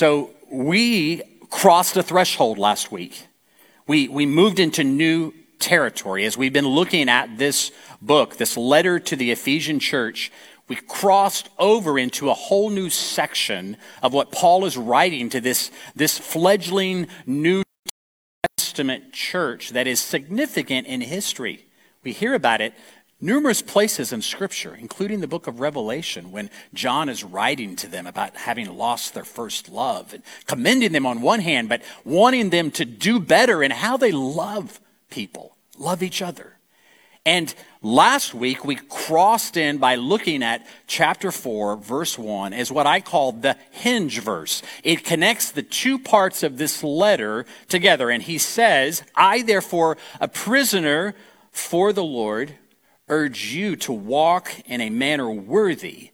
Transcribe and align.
So 0.00 0.30
we 0.50 1.20
crossed 1.50 1.94
a 1.98 2.02
threshold 2.02 2.56
last 2.56 2.90
week. 2.90 3.26
We, 3.86 4.08
we 4.08 4.24
moved 4.24 4.58
into 4.58 4.82
new 4.82 5.34
territory 5.58 6.24
as 6.24 6.38
we've 6.38 6.54
been 6.54 6.66
looking 6.66 7.10
at 7.10 7.36
this 7.36 7.70
book, 8.00 8.38
this 8.38 8.56
letter 8.56 8.98
to 8.98 9.14
the 9.14 9.30
Ephesian 9.30 9.78
church. 9.78 10.32
We 10.68 10.76
crossed 10.76 11.50
over 11.58 11.98
into 11.98 12.30
a 12.30 12.32
whole 12.32 12.70
new 12.70 12.88
section 12.88 13.76
of 14.02 14.14
what 14.14 14.32
Paul 14.32 14.64
is 14.64 14.74
writing 14.78 15.28
to 15.28 15.40
this, 15.42 15.70
this 15.94 16.16
fledgling 16.16 17.06
New 17.26 17.62
Testament 18.56 19.12
church 19.12 19.68
that 19.72 19.86
is 19.86 20.00
significant 20.00 20.86
in 20.86 21.02
history. 21.02 21.66
We 22.02 22.12
hear 22.12 22.32
about 22.32 22.62
it 22.62 22.72
numerous 23.20 23.62
places 23.62 24.12
in 24.12 24.22
Scripture, 24.22 24.74
including 24.74 25.20
the 25.20 25.28
book 25.28 25.46
of 25.46 25.60
Revelation, 25.60 26.32
when 26.32 26.50
John 26.72 27.08
is 27.08 27.24
writing 27.24 27.76
to 27.76 27.86
them 27.86 28.06
about 28.06 28.36
having 28.36 28.76
lost 28.76 29.14
their 29.14 29.24
first 29.24 29.68
love 29.68 30.14
and 30.14 30.22
commending 30.46 30.92
them 30.92 31.06
on 31.06 31.20
one 31.20 31.40
hand, 31.40 31.68
but 31.68 31.82
wanting 32.04 32.50
them 32.50 32.70
to 32.72 32.84
do 32.84 33.20
better 33.20 33.62
in 33.62 33.70
how 33.70 33.96
they 33.96 34.12
love 34.12 34.80
people, 35.10 35.56
love 35.78 36.02
each 36.02 36.22
other. 36.22 36.56
And 37.26 37.54
last 37.82 38.32
week 38.32 38.64
we 38.64 38.76
crossed 38.76 39.58
in 39.58 39.76
by 39.76 39.96
looking 39.96 40.42
at 40.42 40.66
chapter 40.86 41.30
4, 41.30 41.76
verse 41.76 42.18
1, 42.18 42.54
as 42.54 42.72
what 42.72 42.86
I 42.86 43.00
call 43.00 43.32
the 43.32 43.58
hinge 43.70 44.20
verse. 44.20 44.62
It 44.82 45.04
connects 45.04 45.50
the 45.50 45.62
two 45.62 45.98
parts 45.98 46.42
of 46.42 46.56
this 46.56 46.82
letter 46.82 47.44
together. 47.68 48.08
And 48.08 48.22
he 48.22 48.38
says, 48.38 49.02
I 49.14 49.42
therefore, 49.42 49.98
a 50.18 50.28
prisoner 50.28 51.14
for 51.52 51.92
the 51.92 52.04
Lord, 52.04 52.54
urge 53.10 53.52
you 53.52 53.76
to 53.76 53.92
walk 53.92 54.52
in 54.64 54.80
a 54.80 54.88
manner 54.88 55.30
worthy 55.30 56.10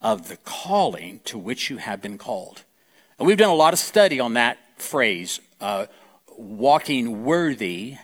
of 0.00 0.28
the 0.28 0.36
calling 0.36 1.20
to 1.24 1.36
which 1.38 1.70
you 1.70 1.78
have 1.78 2.00
been 2.00 2.18
called. 2.18 2.62
And 3.18 3.26
we've 3.26 3.38
done 3.38 3.50
a 3.50 3.54
lot 3.54 3.72
of 3.72 3.78
study 3.78 4.20
on 4.20 4.34
that 4.34 4.58
phrase, 4.76 5.40
uh, 5.60 5.86
walking 6.36 7.24
worthy. 7.24 7.96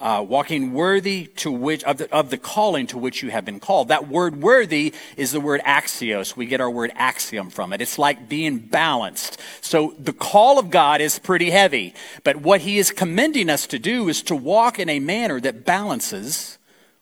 Uh, 0.00 0.20
walking 0.20 0.74
worthy 0.74 1.24
to 1.24 1.50
which 1.52 1.82
of 1.84 1.96
the, 1.96 2.12
of 2.12 2.28
the 2.28 2.36
calling 2.36 2.86
to 2.86 2.98
which 2.98 3.22
you 3.22 3.30
have 3.30 3.44
been 3.44 3.60
called. 3.60 3.88
That 3.88 4.08
word 4.08 4.42
worthy 4.42 4.92
is 5.16 5.30
the 5.30 5.40
word 5.40 5.62
axios. 5.62 6.36
We 6.36 6.46
get 6.46 6.60
our 6.60 6.68
word 6.68 6.90
axiom 6.96 7.48
from 7.48 7.72
it. 7.72 7.80
It's 7.80 7.98
like 7.98 8.28
being 8.28 8.58
balanced. 8.58 9.40
So 9.62 9.94
the 9.98 10.12
call 10.12 10.58
of 10.58 10.68
God 10.68 11.00
is 11.00 11.20
pretty 11.20 11.50
heavy, 11.50 11.94
but 12.24 12.38
what 12.38 12.62
he 12.62 12.76
is 12.76 12.90
commending 12.90 13.48
us 13.48 13.68
to 13.68 13.78
do 13.78 14.08
is 14.08 14.20
to 14.24 14.34
walk 14.34 14.80
in 14.80 14.88
a 14.88 14.98
manner 14.98 15.40
that 15.40 15.64
balances 15.64 16.58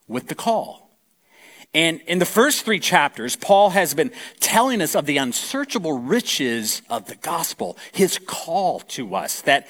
with 0.07 0.27
the 0.27 0.35
call. 0.35 0.83
And 1.73 2.01
in 2.01 2.19
the 2.19 2.25
first 2.25 2.65
three 2.65 2.79
chapters, 2.79 3.35
Paul 3.35 3.71
has 3.71 3.95
been 3.95 4.11
telling 4.39 4.81
us 4.81 4.95
of 4.95 5.07
the 5.07 5.17
unsearchable 5.17 5.93
riches 5.93 6.83
of 6.89 7.07
the 7.07 7.15
gospel, 7.15 7.77
his 7.91 8.19
call 8.19 8.81
to 8.81 9.15
us, 9.15 9.41
that, 9.41 9.67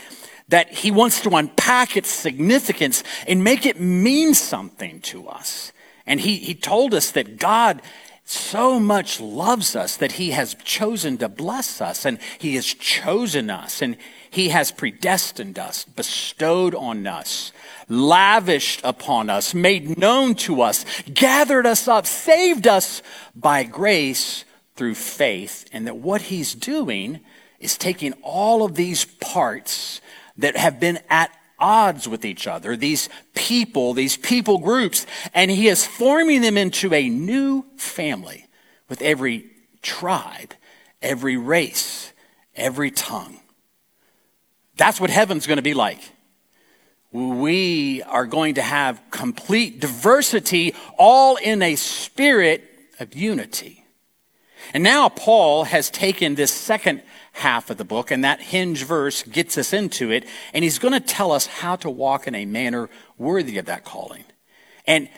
that 0.50 0.70
he 0.70 0.92
wants 0.92 1.22
to 1.22 1.30
unpack 1.30 1.96
its 1.96 2.10
significance 2.10 3.04
and 3.26 3.44
make 3.44 3.66
it 3.66 3.80
mean 3.80 4.34
something 4.34 5.00
to 5.02 5.30
us. 5.30 5.72
And 6.06 6.20
he, 6.20 6.38
he 6.38 6.56
told 6.56 6.94
us 6.94 7.12
that 7.12 7.38
God 7.38 7.82
so 8.26 8.80
much 8.80 9.22
loves 9.22 9.76
us 9.76 9.98
that 9.98 10.14
he 10.14 10.32
has 10.32 10.56
chosen 10.64 11.18
to 11.18 11.30
bless 11.30 11.82
us 11.82 12.06
and 12.06 12.20
he 12.38 12.56
has 12.56 12.66
chosen 12.66 13.50
us 13.50 13.82
and 13.82 13.98
he 14.34 14.50
has 14.50 14.72
predestined 14.72 15.60
us, 15.60 15.86
bestowed 15.86 16.74
on 16.74 17.06
us, 17.06 17.52
lavished 17.88 18.82
upon 18.84 19.30
us, 19.30 19.54
made 19.54 19.96
known 19.96 20.34
to 20.34 20.64
us, 20.64 20.86
gathered 21.14 21.68
us 21.68 21.88
up, 21.88 22.08
saved 22.08 22.66
us 22.66 23.04
by 23.36 23.64
grace 23.64 24.44
through 24.76 24.96
faith. 24.96 25.70
And 25.72 25.86
that 25.86 25.98
what 25.98 26.24
he's 26.24 26.56
doing 26.56 27.20
is 27.60 27.78
taking 27.78 28.14
all 28.24 28.66
of 28.66 28.74
these 28.74 29.06
parts 29.06 30.02
that 30.38 30.58
have 30.58 30.80
been 30.80 30.98
at 31.12 31.30
odds 31.60 32.08
with 32.08 32.26
each 32.26 32.48
other, 32.48 32.76
these 32.76 33.10
people, 33.36 33.94
these 33.94 34.18
people 34.18 34.58
groups, 34.58 35.06
and 35.36 35.52
he 35.52 35.68
is 35.68 35.86
forming 35.86 36.42
them 36.42 36.58
into 36.58 36.92
a 36.92 37.08
new 37.08 37.66
family 37.78 38.48
with 38.90 39.00
every 39.04 39.46
tribe, 39.84 40.56
every 41.04 41.38
race, 41.38 42.12
every 42.56 42.90
tongue. 42.90 43.40
That's 44.78 45.00
what 45.00 45.10
heaven's 45.10 45.48
going 45.48 45.58
to 45.58 45.64
be 45.64 45.74
like. 45.74 46.00
We 47.12 48.02
are 48.04 48.26
going 48.26 48.56
to 48.56 48.62
have 48.64 49.02
complete 49.12 49.80
diversity, 49.80 50.74
all 50.98 51.36
in 51.36 51.62
a 51.62 51.76
spirit 51.76 52.64
of 53.00 53.16
unity. 53.16 53.86
And 54.74 54.84
now 54.84 55.10
Paul 55.10 55.66
has 55.66 55.90
taken 55.92 56.36
this 56.36 56.52
second 56.52 57.04
half 57.34 57.70
of 57.70 57.78
the 57.78 57.84
book, 57.84 58.10
and 58.10 58.24
that 58.24 58.40
hinge 58.40 58.84
verse 58.84 59.24
gets 59.24 59.58
us 59.58 59.74
into 59.74 60.12
it, 60.12 60.26
and 60.54 60.64
he's 60.64 60.80
going 60.80 60.94
to 60.94 61.00
tell 61.00 61.32
us 61.32 61.46
how 61.46 61.76
to 61.78 61.90
walk 61.90 62.28
in 62.28 62.36
a 62.36 62.46
manner 62.46 62.90
worthy 63.18 63.58
of 63.58 63.66
that 63.66 63.84
calling. 63.84 64.24
And 64.88 65.10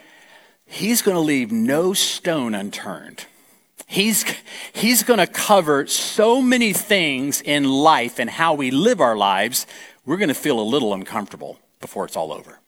he's 0.66 1.02
going 1.02 1.16
to 1.16 1.22
leave 1.22 1.52
no 1.52 1.94
stone 1.94 2.56
unturned. 2.56 3.26
He's, 3.85 4.25
he's 4.73 5.03
going 5.03 5.19
to 5.19 5.28
cover 5.28 5.85
so 5.88 6.41
many 6.41 6.73
things 6.73 7.41
in 7.41 7.66
life 7.66 8.19
and 8.19 8.29
how 8.29 8.53
we 8.53 8.72
live 8.72 9.00
our 9.00 9.16
lives, 9.16 9.68
we're 10.06 10.18
going 10.18 10.29
to 10.29 10.35
feel 10.35 10.59
a 10.59 10.62
little 10.62 10.94
uncomfortable 10.94 11.59
before 11.79 12.06
it's 12.06 12.16
all 12.16 12.34
over. 12.34 12.59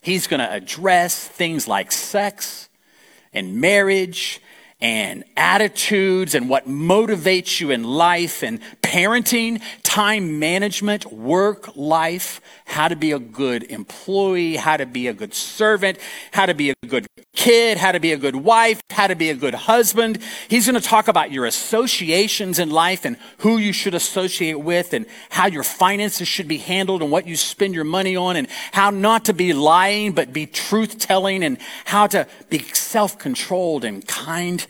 He's 0.00 0.26
going 0.26 0.40
to 0.40 0.52
address 0.52 1.26
things 1.26 1.66
like 1.66 1.92
sex 1.92 2.68
and 3.32 3.60
marriage 3.60 4.40
and 4.80 5.24
attitudes 5.36 6.34
and 6.34 6.48
what 6.48 6.68
motivates 6.68 7.60
you 7.60 7.70
in 7.70 7.84
life 7.84 8.42
and 8.42 8.60
parenting, 8.94 9.60
time 9.82 10.38
management, 10.38 11.12
work 11.12 11.74
life, 11.74 12.40
how 12.64 12.86
to 12.86 12.94
be 12.94 13.10
a 13.10 13.18
good 13.18 13.64
employee, 13.64 14.54
how 14.54 14.76
to 14.76 14.86
be 14.86 15.08
a 15.08 15.12
good 15.12 15.34
servant, 15.34 15.98
how 16.30 16.46
to 16.46 16.54
be 16.54 16.70
a 16.70 16.74
good 16.86 17.04
kid, 17.34 17.76
how 17.76 17.90
to 17.90 17.98
be 17.98 18.12
a 18.12 18.16
good 18.16 18.36
wife, 18.36 18.80
how 18.90 19.08
to 19.08 19.16
be 19.16 19.30
a 19.30 19.34
good 19.34 19.54
husband. 19.54 20.20
He's 20.46 20.66
going 20.66 20.80
to 20.80 20.88
talk 20.88 21.08
about 21.08 21.32
your 21.32 21.44
associations 21.44 22.60
in 22.60 22.70
life 22.70 23.04
and 23.04 23.16
who 23.38 23.58
you 23.58 23.72
should 23.72 23.94
associate 23.94 24.60
with 24.60 24.92
and 24.92 25.06
how 25.28 25.48
your 25.48 25.64
finances 25.64 26.28
should 26.28 26.46
be 26.46 26.58
handled 26.58 27.02
and 27.02 27.10
what 27.10 27.26
you 27.26 27.34
spend 27.34 27.74
your 27.74 27.82
money 27.82 28.14
on 28.14 28.36
and 28.36 28.46
how 28.70 28.90
not 28.90 29.24
to 29.24 29.32
be 29.32 29.52
lying 29.52 30.12
but 30.12 30.32
be 30.32 30.46
truth 30.46 31.00
telling 31.00 31.42
and 31.42 31.58
how 31.84 32.06
to 32.06 32.28
be 32.48 32.60
self 32.60 33.18
controlled 33.18 33.84
and 33.84 34.06
kind. 34.06 34.68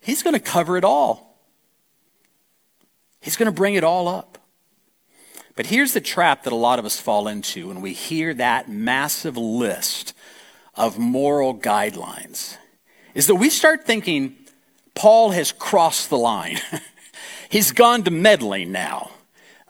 He's 0.00 0.22
going 0.22 0.34
to 0.34 0.40
cover 0.40 0.76
it 0.76 0.84
all. 0.84 1.23
He's 3.24 3.38
going 3.38 3.46
to 3.46 3.52
bring 3.52 3.74
it 3.74 3.82
all 3.82 4.06
up. 4.06 4.36
But 5.56 5.66
here's 5.66 5.94
the 5.94 6.00
trap 6.02 6.42
that 6.42 6.52
a 6.52 6.56
lot 6.56 6.78
of 6.78 6.84
us 6.84 7.00
fall 7.00 7.26
into 7.26 7.68
when 7.68 7.80
we 7.80 7.94
hear 7.94 8.34
that 8.34 8.68
massive 8.68 9.38
list 9.38 10.12
of 10.74 10.98
moral 10.98 11.56
guidelines 11.56 12.58
is 13.14 13.26
that 13.28 13.36
we 13.36 13.48
start 13.48 13.86
thinking 13.86 14.36
Paul 14.94 15.30
has 15.30 15.52
crossed 15.52 16.10
the 16.10 16.18
line. 16.18 16.58
he's 17.48 17.72
gone 17.72 18.02
to 18.02 18.10
meddling 18.10 18.72
now. 18.72 19.10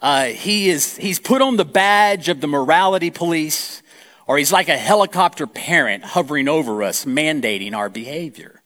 Uh, 0.01 0.25
he 0.25 0.69
is, 0.69 0.97
he's 0.97 1.19
put 1.19 1.41
on 1.41 1.55
the 1.55 1.63
badge 1.63 2.27
of 2.27 2.41
the 2.41 2.47
morality 2.47 3.09
police, 3.09 3.81
or 4.27 4.37
he's 4.37 4.51
like 4.51 4.67
a 4.67 4.77
helicopter 4.77 5.47
parent 5.47 6.03
hovering 6.03 6.49
over 6.49 6.83
us, 6.83 7.05
mandating 7.05 7.73
our 7.73 7.89
behavior. 7.89 8.61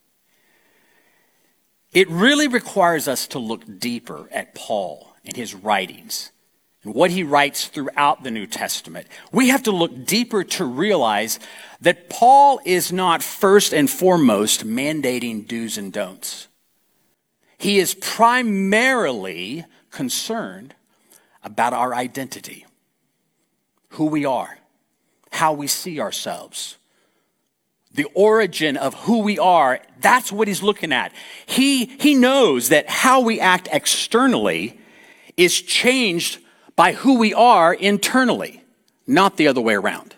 It 1.92 2.10
really 2.10 2.48
requires 2.48 3.08
us 3.08 3.28
to 3.28 3.40
look 3.40 3.80
deeper 3.80 4.30
at 4.32 4.54
Paul 4.54 5.16
and 5.26 5.36
his 5.36 5.56
writings 5.56 6.32
and 6.84 6.94
what 6.94 7.12
he 7.12 7.24
writes 7.24 7.68
throughout 7.68 8.24
the 8.24 8.32
New 8.32 8.48
Testament. 8.48 9.08
We 9.32 9.50
have 9.50 9.64
to 9.64 9.72
look 9.72 10.06
deeper 10.06 10.44
to 10.44 10.66
realize 10.66 11.40
that 11.82 12.10
Paul 12.10 12.60
is 12.64 12.92
not 12.92 13.24
first 13.24 13.74
and 13.74 13.90
foremost 13.90 14.66
mandating 14.66 15.48
do's 15.48 15.78
and 15.78 15.92
don'ts. 15.92 16.48
He 17.58 17.80
is 17.80 17.96
primarily 17.96 19.66
concerned 19.92 20.76
about 21.44 21.74
our 21.74 21.94
identity, 21.94 22.66
who 23.90 24.06
we 24.06 24.24
are, 24.26 24.60
how 25.32 25.54
we 25.54 25.68
see 25.68 26.00
ourselves, 26.00 26.78
the 28.00 28.08
origin 28.14 28.78
of 28.78 28.94
who 28.94 29.20
we 29.20 29.38
are. 29.38 29.82
That's 30.00 30.32
what 30.32 30.48
he's 30.48 30.64
looking 30.64 30.94
at. 30.94 31.12
He, 31.46 31.86
he 31.86 32.16
knows 32.16 32.70
that 32.70 32.90
how 32.90 33.20
we 33.20 33.42
act 33.42 33.68
externally 33.74 34.80
is 35.36 35.62
changed 35.62 36.40
by 36.78 36.94
who 36.94 37.20
we 37.20 37.34
are 37.34 37.74
internally, 37.74 38.64
not 39.06 39.36
the 39.36 39.50
other 39.50 39.60
way 39.60 39.74
around. 39.74 40.16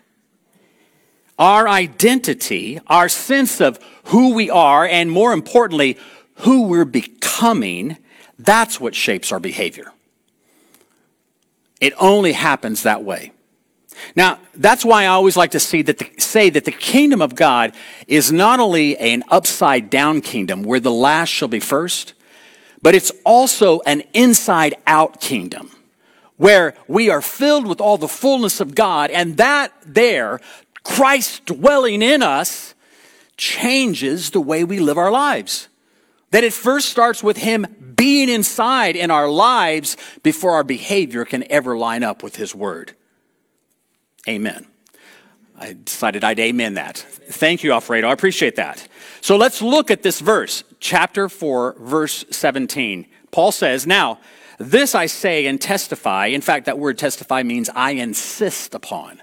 Our 1.39 1.67
identity, 1.67 2.79
our 2.85 3.09
sense 3.09 3.59
of 3.59 3.79
who 4.05 4.35
we 4.35 4.51
are, 4.51 4.85
and 4.85 5.09
more 5.09 5.33
importantly, 5.33 5.97
who 6.35 6.67
we're 6.67 6.85
becoming, 6.85 7.97
that's 8.37 8.79
what 8.79 8.93
shapes 8.93 9.31
our 9.31 9.39
behavior. 9.39 9.91
It 11.79 11.93
only 11.99 12.33
happens 12.33 12.83
that 12.83 13.03
way. 13.03 13.31
Now, 14.15 14.39
that's 14.53 14.83
why 14.83 15.03
I 15.03 15.07
always 15.07 15.37
like 15.37 15.51
to 15.51 15.59
see 15.59 15.81
that 15.83 15.97
the, 15.97 16.09
say 16.17 16.49
that 16.49 16.65
the 16.65 16.71
kingdom 16.71 17.21
of 17.21 17.35
God 17.35 17.73
is 18.07 18.31
not 18.31 18.59
only 18.59 18.97
an 18.97 19.23
upside 19.29 19.89
down 19.89 20.21
kingdom 20.21 20.63
where 20.63 20.79
the 20.79 20.91
last 20.91 21.29
shall 21.29 21.47
be 21.47 21.59
first, 21.59 22.13
but 22.81 22.95
it's 22.95 23.11
also 23.25 23.79
an 23.81 24.03
inside 24.13 24.75
out 24.87 25.21
kingdom 25.21 25.71
where 26.37 26.73
we 26.87 27.07
are 27.07 27.21
filled 27.21 27.67
with 27.67 27.79
all 27.79 27.99
the 27.99 28.07
fullness 28.07 28.59
of 28.59 28.73
God, 28.73 29.11
and 29.11 29.37
that 29.37 29.71
there, 29.85 30.41
Christ 30.83 31.45
dwelling 31.45 32.01
in 32.01 32.23
us, 32.23 32.73
changes 33.37 34.31
the 34.31 34.41
way 34.41 34.63
we 34.63 34.79
live 34.79 34.97
our 34.97 35.11
lives. 35.11 35.67
That 36.31 36.43
it 36.43 36.53
first 36.53 36.89
starts 36.89 37.21
with 37.21 37.37
Him 37.37 37.67
being 37.95 38.27
inside 38.27 38.95
in 38.95 39.11
our 39.11 39.29
lives 39.29 39.97
before 40.23 40.53
our 40.53 40.63
behavior 40.63 41.25
can 41.25 41.49
ever 41.51 41.77
line 41.77 42.03
up 42.03 42.23
with 42.23 42.37
His 42.37 42.55
Word. 42.55 42.95
Amen. 44.27 44.67
I 45.57 45.73
decided 45.83 46.23
I'd 46.23 46.39
amen 46.39 46.73
that. 46.75 46.97
Thank 46.97 47.63
you, 47.63 47.71
Alfredo. 47.71 48.07
I 48.07 48.13
appreciate 48.13 48.55
that. 48.55 48.87
So 49.21 49.37
let's 49.37 49.61
look 49.61 49.91
at 49.91 50.01
this 50.01 50.19
verse, 50.19 50.63
chapter 50.79 51.29
4, 51.29 51.75
verse 51.79 52.25
17. 52.31 53.05
Paul 53.29 53.51
says, 53.51 53.85
Now, 53.85 54.19
this 54.57 54.95
I 54.95 55.05
say 55.05 55.45
and 55.45 55.61
testify. 55.61 56.27
In 56.27 56.41
fact, 56.41 56.65
that 56.65 56.79
word 56.79 56.97
testify 56.97 57.43
means 57.43 57.69
I 57.75 57.91
insist 57.91 58.73
upon. 58.73 59.21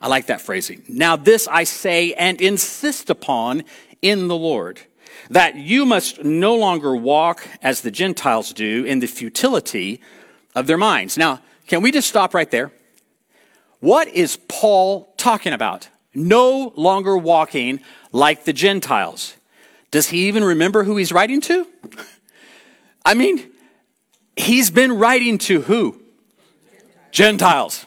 I 0.00 0.08
like 0.08 0.26
that 0.26 0.40
phrasing. 0.40 0.82
Now, 0.88 1.16
this 1.16 1.46
I 1.46 1.64
say 1.64 2.14
and 2.14 2.40
insist 2.40 3.10
upon 3.10 3.64
in 4.02 4.28
the 4.28 4.36
Lord, 4.36 4.80
that 5.28 5.56
you 5.56 5.84
must 5.84 6.24
no 6.24 6.56
longer 6.56 6.96
walk 6.96 7.46
as 7.62 7.82
the 7.82 7.90
Gentiles 7.90 8.52
do 8.52 8.84
in 8.84 9.00
the 9.00 9.06
futility 9.06 10.00
of 10.54 10.66
their 10.66 10.78
minds. 10.78 11.18
Now, 11.18 11.40
can 11.66 11.82
we 11.82 11.92
just 11.92 12.08
stop 12.08 12.34
right 12.34 12.50
there? 12.50 12.72
What 13.80 14.08
is 14.08 14.36
Paul 14.48 15.12
talking 15.16 15.52
about? 15.52 15.88
No 16.14 16.72
longer 16.76 17.16
walking 17.16 17.80
like 18.12 18.44
the 18.44 18.52
Gentiles. 18.52 19.36
Does 19.90 20.08
he 20.08 20.28
even 20.28 20.44
remember 20.44 20.84
who 20.84 20.96
he's 20.96 21.12
writing 21.12 21.40
to? 21.42 21.66
I 23.04 23.14
mean, 23.14 23.50
he's 24.36 24.70
been 24.70 24.92
writing 24.98 25.38
to 25.38 25.62
who? 25.62 26.00
Gentiles. 27.10 27.86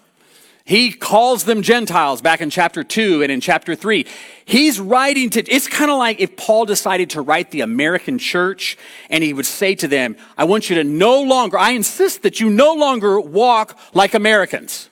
He 0.66 0.94
calls 0.94 1.44
them 1.44 1.62
Gentiles 1.62 2.22
back 2.22 2.40
in 2.40 2.50
chapter 2.50 2.84
2 2.86 3.22
and 3.22 3.32
in 3.32 3.42
chapter 3.42 3.76
3. 3.76 4.06
He's 4.46 4.80
writing 4.80 5.30
to, 5.32 5.54
it's 5.54 5.68
kind 5.68 5.92
of 5.92 5.98
like 5.98 6.22
if 6.22 6.38
Paul 6.38 6.66
decided 6.66 7.10
to 7.12 7.22
write 7.22 7.52
the 7.52 7.62
American 7.62 8.18
church 8.18 8.78
and 9.10 9.24
he 9.24 9.34
would 9.34 9.46
say 9.46 9.76
to 9.76 9.88
them, 9.88 10.16
I 10.38 10.46
want 10.46 10.70
you 10.70 10.78
to 10.78 10.84
no 10.86 11.22
longer, 11.22 11.58
I 11.58 11.72
insist 11.72 12.24
that 12.24 12.40
you 12.40 12.50
no 12.50 12.74
longer 12.74 13.20
walk 13.20 13.78
like 13.94 14.14
Americans. 14.14 14.90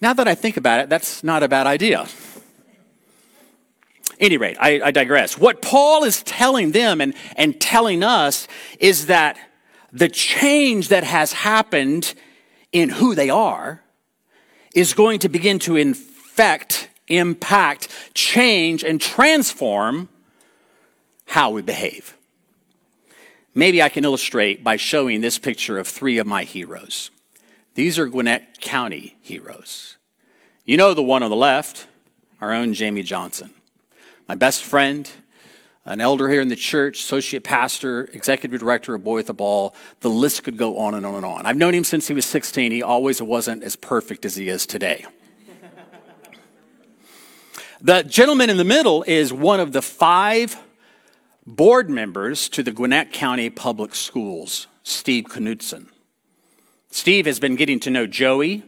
Now 0.00 0.14
that 0.14 0.26
I 0.26 0.34
think 0.34 0.56
about 0.56 0.80
it, 0.80 0.88
that's 0.88 1.22
not 1.22 1.42
a 1.42 1.48
bad 1.48 1.66
idea. 1.66 2.06
Any 4.18 4.36
rate, 4.36 4.56
I, 4.60 4.80
I 4.84 4.90
digress. 4.90 5.38
What 5.38 5.62
Paul 5.62 6.04
is 6.04 6.22
telling 6.22 6.72
them 6.72 7.00
and, 7.00 7.14
and 7.36 7.58
telling 7.60 8.02
us 8.02 8.46
is 8.78 9.06
that 9.06 9.38
the 9.92 10.08
change 10.08 10.88
that 10.88 11.04
has 11.04 11.32
happened 11.32 12.14
in 12.72 12.90
who 12.90 13.14
they 13.14 13.30
are 13.30 13.82
is 14.74 14.94
going 14.94 15.18
to 15.20 15.28
begin 15.28 15.58
to 15.60 15.76
infect, 15.76 16.88
impact, 17.08 17.88
change, 18.14 18.84
and 18.84 19.00
transform 19.00 20.08
how 21.26 21.50
we 21.50 21.62
behave. 21.62 22.16
Maybe 23.54 23.82
I 23.82 23.88
can 23.88 24.04
illustrate 24.04 24.62
by 24.62 24.76
showing 24.76 25.20
this 25.20 25.38
picture 25.38 25.78
of 25.78 25.88
three 25.88 26.18
of 26.18 26.26
my 26.26 26.44
heroes. 26.44 27.10
These 27.80 27.98
are 27.98 28.04
Gwinnett 28.04 28.60
County 28.60 29.16
heroes. 29.22 29.96
You 30.66 30.76
know 30.76 30.92
the 30.92 31.02
one 31.02 31.22
on 31.22 31.30
the 31.30 31.34
left, 31.34 31.86
our 32.38 32.52
own 32.52 32.74
Jamie 32.74 33.02
Johnson, 33.02 33.54
my 34.28 34.34
best 34.34 34.62
friend, 34.62 35.10
an 35.86 35.98
elder 36.02 36.28
here 36.28 36.42
in 36.42 36.48
the 36.48 36.56
church, 36.56 37.00
associate 37.00 37.42
pastor, 37.42 38.10
executive 38.12 38.60
director 38.60 38.94
of 38.94 39.02
Boy 39.02 39.14
with 39.14 39.30
a 39.30 39.32
Ball. 39.32 39.74
The 40.00 40.10
list 40.10 40.44
could 40.44 40.58
go 40.58 40.76
on 40.76 40.92
and 40.92 41.06
on 41.06 41.14
and 41.14 41.24
on. 41.24 41.46
I've 41.46 41.56
known 41.56 41.72
him 41.72 41.84
since 41.84 42.06
he 42.06 42.12
was 42.12 42.26
16. 42.26 42.70
He 42.70 42.82
always 42.82 43.22
wasn't 43.22 43.62
as 43.62 43.76
perfect 43.76 44.26
as 44.26 44.36
he 44.36 44.50
is 44.50 44.66
today. 44.66 45.06
the 47.80 48.02
gentleman 48.02 48.50
in 48.50 48.58
the 48.58 48.64
middle 48.64 49.04
is 49.04 49.32
one 49.32 49.58
of 49.58 49.72
the 49.72 49.80
five 49.80 50.62
board 51.46 51.88
members 51.88 52.50
to 52.50 52.62
the 52.62 52.72
Gwinnett 52.72 53.10
County 53.10 53.48
Public 53.48 53.94
Schools, 53.94 54.66
Steve 54.82 55.28
Knudsen. 55.28 55.89
Steve 56.90 57.26
has 57.26 57.38
been 57.38 57.56
getting 57.56 57.78
to 57.80 57.90
know 57.90 58.06
Joey 58.06 58.64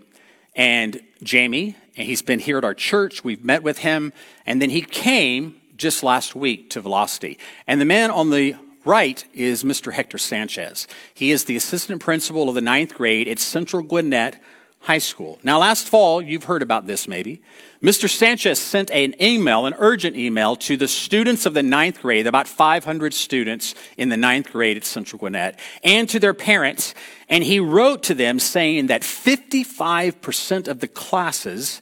and 0.54 1.00
Jamie, 1.22 1.76
and 1.96 2.06
he's 2.06 2.22
been 2.22 2.38
here 2.38 2.58
at 2.58 2.64
our 2.64 2.74
church. 2.74 3.24
We've 3.24 3.44
met 3.44 3.62
with 3.62 3.78
him, 3.78 4.12
and 4.46 4.62
then 4.62 4.70
he 4.70 4.82
came 4.82 5.56
just 5.76 6.02
last 6.02 6.36
week 6.36 6.70
to 6.70 6.80
Velocity. 6.80 7.38
And 7.66 7.80
the 7.80 7.84
man 7.84 8.10
on 8.10 8.30
the 8.30 8.54
right 8.84 9.24
is 9.34 9.64
Mr. 9.64 9.92
Hector 9.92 10.19
Sanchez. 10.19 10.86
He 11.12 11.32
is 11.32 11.44
the 11.44 11.56
assistant 11.56 12.00
principal 12.00 12.48
of 12.48 12.54
the 12.54 12.60
ninth 12.60 12.94
grade 12.94 13.26
at 13.26 13.38
Central 13.40 13.82
Gwinnett 13.82 14.40
High 14.82 14.99
School. 14.99 15.38
Now, 15.44 15.61
last 15.61 15.88
fall, 15.88 16.20
you've 16.20 16.44
heard 16.44 16.61
about 16.61 16.88
this 16.88 17.06
maybe. 17.06 17.40
Mr. 17.81 18.11
Sanchez 18.11 18.58
sent 18.58 18.90
an 18.90 19.14
email, 19.23 19.64
an 19.64 19.75
urgent 19.79 20.17
email, 20.17 20.56
to 20.56 20.76
the 20.76 20.88
students 20.88 21.46
of 21.46 21.55
the 21.55 21.62
ninth 21.62 22.02
grade, 22.02 22.26
about 22.26 22.49
500 22.49 23.14
students 23.14 23.76
in 23.96 24.08
the 24.08 24.17
ninth 24.17 24.50
grade 24.50 24.76
at 24.76 24.84
Central 24.84 25.20
Gwinnett, 25.20 25.58
and 25.84 26.08
to 26.08 26.19
their 26.19 26.34
parents. 26.34 26.94
And 27.29 27.44
he 27.44 27.61
wrote 27.61 28.02
to 28.05 28.14
them 28.14 28.40
saying 28.40 28.88
that 28.88 29.02
55% 29.02 30.67
of 30.67 30.81
the 30.81 30.88
classes 30.88 31.81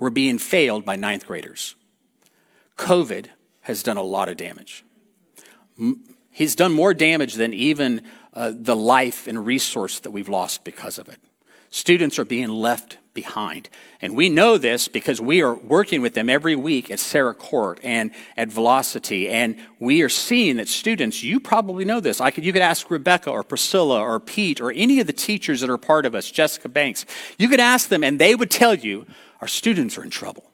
were 0.00 0.10
being 0.10 0.38
failed 0.38 0.84
by 0.84 0.96
ninth 0.96 1.28
graders. 1.28 1.76
COVID 2.76 3.26
has 3.62 3.84
done 3.84 3.96
a 3.96 4.02
lot 4.02 4.28
of 4.28 4.36
damage. 4.36 4.84
He's 6.30 6.56
done 6.56 6.72
more 6.72 6.94
damage 6.94 7.34
than 7.34 7.54
even 7.54 8.02
uh, 8.34 8.52
the 8.54 8.76
life 8.76 9.28
and 9.28 9.46
resource 9.46 10.00
that 10.00 10.10
we've 10.10 10.28
lost 10.28 10.64
because 10.64 10.98
of 10.98 11.08
it. 11.08 11.18
Students 11.70 12.18
are 12.18 12.24
being 12.24 12.48
left 12.48 12.98
behind. 13.14 13.68
And 14.02 14.16
we 14.16 14.28
know 14.28 14.58
this 14.58 14.88
because 14.88 15.20
we 15.20 15.40
are 15.42 15.54
working 15.54 16.02
with 16.02 16.14
them 16.14 16.28
every 16.28 16.56
week 16.56 16.90
at 16.90 16.98
Sarah 16.98 17.34
Court 17.34 17.78
and 17.82 18.10
at 18.36 18.48
Velocity. 18.48 19.28
And 19.28 19.56
we 19.78 20.02
are 20.02 20.08
seeing 20.08 20.56
that 20.56 20.68
students, 20.68 21.22
you 21.22 21.38
probably 21.38 21.84
know 21.84 22.00
this. 22.00 22.20
I 22.20 22.30
could, 22.30 22.44
you 22.44 22.52
could 22.52 22.62
ask 22.62 22.90
Rebecca 22.90 23.30
or 23.30 23.42
Priscilla 23.44 24.00
or 24.00 24.18
Pete 24.18 24.60
or 24.60 24.72
any 24.72 25.00
of 25.00 25.06
the 25.06 25.12
teachers 25.12 25.60
that 25.60 25.70
are 25.70 25.78
part 25.78 26.06
of 26.06 26.14
us, 26.14 26.30
Jessica 26.30 26.68
Banks. 26.68 27.04
You 27.38 27.48
could 27.48 27.60
ask 27.60 27.88
them 27.88 28.02
and 28.02 28.18
they 28.18 28.34
would 28.34 28.50
tell 28.50 28.74
you 28.74 29.06
our 29.40 29.48
students 29.48 29.96
are 29.96 30.02
in 30.02 30.10
trouble. 30.10 30.50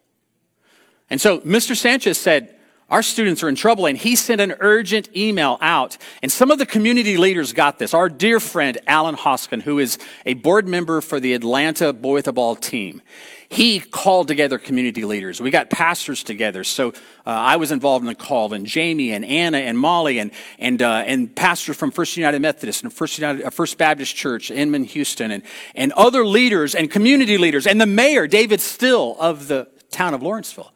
And 1.08 1.20
so 1.20 1.40
Mr. 1.40 1.76
Sanchez 1.76 2.18
said, 2.18 2.55
our 2.88 3.02
students 3.02 3.42
are 3.42 3.48
in 3.48 3.56
trouble, 3.56 3.86
and 3.86 3.98
he 3.98 4.14
sent 4.14 4.40
an 4.40 4.54
urgent 4.60 5.08
email 5.16 5.58
out. 5.60 5.98
And 6.22 6.30
some 6.30 6.52
of 6.52 6.58
the 6.58 6.66
community 6.66 7.16
leaders 7.16 7.52
got 7.52 7.80
this. 7.80 7.92
Our 7.92 8.08
dear 8.08 8.38
friend, 8.38 8.78
Alan 8.86 9.16
Hoskin, 9.16 9.60
who 9.62 9.80
is 9.80 9.98
a 10.24 10.34
board 10.34 10.68
member 10.68 11.00
for 11.00 11.18
the 11.18 11.34
Atlanta 11.34 11.92
Boy 11.92 12.14
with 12.14 12.28
a 12.28 12.32
Ball 12.32 12.54
team, 12.54 13.02
he 13.49 13.80
called 13.80 14.28
together 14.28 14.56
community 14.58 15.04
leaders. 15.04 15.40
We 15.40 15.50
got 15.50 15.68
pastors 15.68 16.22
together. 16.22 16.62
So 16.62 16.90
uh, 16.90 17.30
I 17.30 17.56
was 17.56 17.72
involved 17.72 18.04
in 18.04 18.06
the 18.06 18.14
call, 18.14 18.52
and 18.52 18.64
Jamie 18.66 19.11
and 19.12 19.25
Anna 19.25 19.58
and 19.58 19.76
Molly 19.76 20.20
and, 20.20 20.30
and, 20.61 20.80
uh, 20.80 21.02
and 21.06 21.34
pastors 21.34 21.76
from 21.76 21.90
First 21.90 22.16
United 22.16 22.40
Methodist 22.40 22.84
and 22.84 22.92
First, 22.92 23.18
United, 23.18 23.44
uh, 23.44 23.50
First 23.50 23.78
Baptist 23.78 24.14
Church, 24.14 24.52
Inman, 24.52 24.84
Houston, 24.84 25.32
and, 25.32 25.42
and 25.75 25.92
other 25.92 26.25
leaders 26.25 26.76
and 26.76 26.88
community 26.88 27.37
leaders, 27.37 27.66
and 27.66 27.80
the 27.80 27.87
mayor, 27.87 28.28
David 28.28 28.61
Still, 28.61 29.16
of 29.18 29.49
the 29.49 29.68
town 29.90 30.14
of 30.14 30.22
Lawrenceville. 30.22 30.72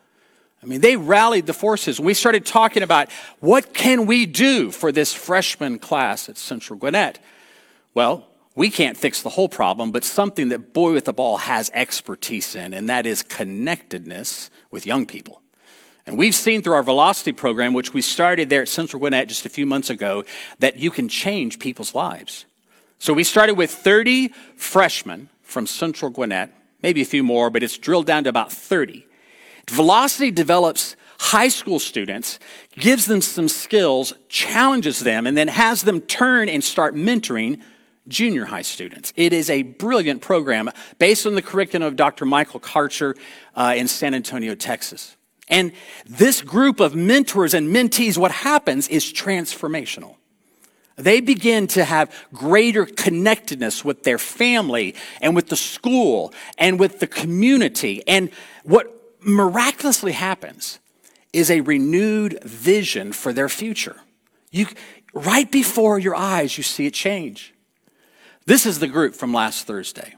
I 0.62 0.66
mean, 0.66 0.82
they 0.82 0.96
rallied 0.96 1.46
the 1.46 1.54
forces. 1.54 1.98
We 1.98 2.12
started 2.12 2.44
talking 2.44 2.82
about 2.82 3.10
what 3.40 3.72
can 3.72 4.06
we 4.06 4.26
do 4.26 4.70
for 4.70 4.92
this 4.92 5.14
freshman 5.14 5.78
class 5.78 6.28
at 6.28 6.36
Central 6.36 6.78
Gwinnett. 6.78 7.18
Well, 7.94 8.26
we 8.54 8.68
can't 8.68 8.96
fix 8.96 9.22
the 9.22 9.30
whole 9.30 9.48
problem, 9.48 9.90
but 9.90 10.04
something 10.04 10.50
that 10.50 10.74
Boy 10.74 10.92
with 10.92 11.08
a 11.08 11.14
Ball 11.14 11.38
has 11.38 11.70
expertise 11.72 12.54
in, 12.54 12.74
and 12.74 12.90
that 12.90 13.06
is 13.06 13.22
connectedness 13.22 14.50
with 14.70 14.86
young 14.86 15.06
people. 15.06 15.40
And 16.06 16.18
we've 16.18 16.34
seen 16.34 16.60
through 16.60 16.74
our 16.74 16.82
Velocity 16.82 17.32
program, 17.32 17.72
which 17.72 17.94
we 17.94 18.02
started 18.02 18.50
there 18.50 18.62
at 18.62 18.68
Central 18.68 19.00
Gwinnett 19.00 19.28
just 19.28 19.46
a 19.46 19.50
few 19.50 19.64
months 19.64 19.88
ago, 19.88 20.24
that 20.58 20.76
you 20.76 20.90
can 20.90 21.08
change 21.08 21.58
people's 21.58 21.94
lives. 21.94 22.44
So 22.98 23.14
we 23.14 23.24
started 23.24 23.54
with 23.54 23.70
30 23.70 24.28
freshmen 24.56 25.30
from 25.42 25.66
Central 25.66 26.10
Gwinnett, 26.10 26.52
maybe 26.82 27.00
a 27.00 27.06
few 27.06 27.22
more, 27.22 27.48
but 27.48 27.62
it's 27.62 27.78
drilled 27.78 28.06
down 28.06 28.24
to 28.24 28.30
about 28.30 28.52
30. 28.52 29.06
Velocity 29.70 30.32
develops 30.32 30.96
high 31.20 31.46
school 31.46 31.78
students, 31.78 32.40
gives 32.72 33.06
them 33.06 33.20
some 33.20 33.46
skills, 33.46 34.12
challenges 34.28 34.98
them, 34.98 35.28
and 35.28 35.36
then 35.36 35.46
has 35.46 35.82
them 35.82 36.00
turn 36.00 36.48
and 36.48 36.64
start 36.64 36.96
mentoring 36.96 37.60
junior 38.08 38.46
high 38.46 38.62
students. 38.62 39.12
It 39.14 39.32
is 39.32 39.48
a 39.48 39.62
brilliant 39.62 40.22
program 40.22 40.70
based 40.98 41.24
on 41.24 41.36
the 41.36 41.42
curriculum 41.42 41.86
of 41.86 41.94
Dr. 41.94 42.24
Michael 42.24 42.58
Karcher 42.58 43.16
uh, 43.54 43.74
in 43.76 43.86
San 43.86 44.12
Antonio, 44.12 44.56
Texas. 44.56 45.16
And 45.46 45.70
this 46.04 46.42
group 46.42 46.80
of 46.80 46.96
mentors 46.96 47.54
and 47.54 47.68
mentees, 47.68 48.18
what 48.18 48.32
happens 48.32 48.88
is 48.88 49.04
transformational. 49.04 50.16
They 50.96 51.20
begin 51.20 51.68
to 51.68 51.84
have 51.84 52.12
greater 52.34 52.86
connectedness 52.86 53.84
with 53.84 54.02
their 54.02 54.18
family 54.18 54.96
and 55.20 55.36
with 55.36 55.48
the 55.48 55.56
school 55.56 56.34
and 56.58 56.80
with 56.80 56.98
the 56.98 57.06
community. 57.06 58.02
And 58.08 58.30
what 58.64 58.99
miraculously 59.22 60.12
happens 60.12 60.78
is 61.32 61.50
a 61.50 61.60
renewed 61.60 62.42
vision 62.42 63.12
for 63.12 63.32
their 63.32 63.48
future. 63.48 63.96
You, 64.50 64.66
right 65.12 65.50
before 65.50 65.98
your 65.98 66.16
eyes, 66.16 66.56
you 66.56 66.64
see 66.64 66.86
it 66.86 66.94
change. 66.94 67.54
This 68.46 68.66
is 68.66 68.78
the 68.80 68.88
group 68.88 69.14
from 69.14 69.32
last 69.32 69.66
Thursday. 69.66 70.14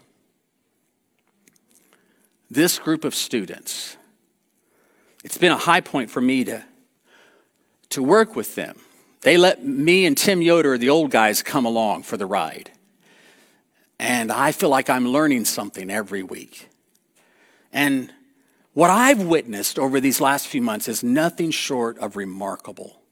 This 2.50 2.78
group 2.78 3.04
of 3.04 3.14
students, 3.14 3.96
it's 5.24 5.38
been 5.38 5.52
a 5.52 5.56
high 5.56 5.80
point 5.80 6.10
for 6.10 6.20
me 6.20 6.44
to, 6.44 6.64
to 7.90 8.02
work 8.02 8.36
with 8.36 8.54
them. 8.54 8.78
They 9.22 9.36
let 9.36 9.64
me 9.64 10.04
and 10.04 10.16
Tim 10.16 10.42
Yoder, 10.42 10.76
the 10.76 10.90
old 10.90 11.10
guys, 11.10 11.42
come 11.42 11.64
along 11.64 12.02
for 12.02 12.16
the 12.16 12.26
ride. 12.26 12.70
And 13.98 14.32
I 14.32 14.52
feel 14.52 14.68
like 14.68 14.90
I'm 14.90 15.08
learning 15.08 15.44
something 15.44 15.90
every 15.90 16.22
week. 16.22 16.68
And 17.72 18.12
what 18.74 18.90
I've 18.90 19.22
witnessed 19.22 19.78
over 19.78 20.00
these 20.00 20.20
last 20.20 20.46
few 20.46 20.62
months 20.62 20.88
is 20.88 21.02
nothing 21.02 21.50
short 21.50 21.98
of 21.98 22.16
remarkable. 22.16 23.02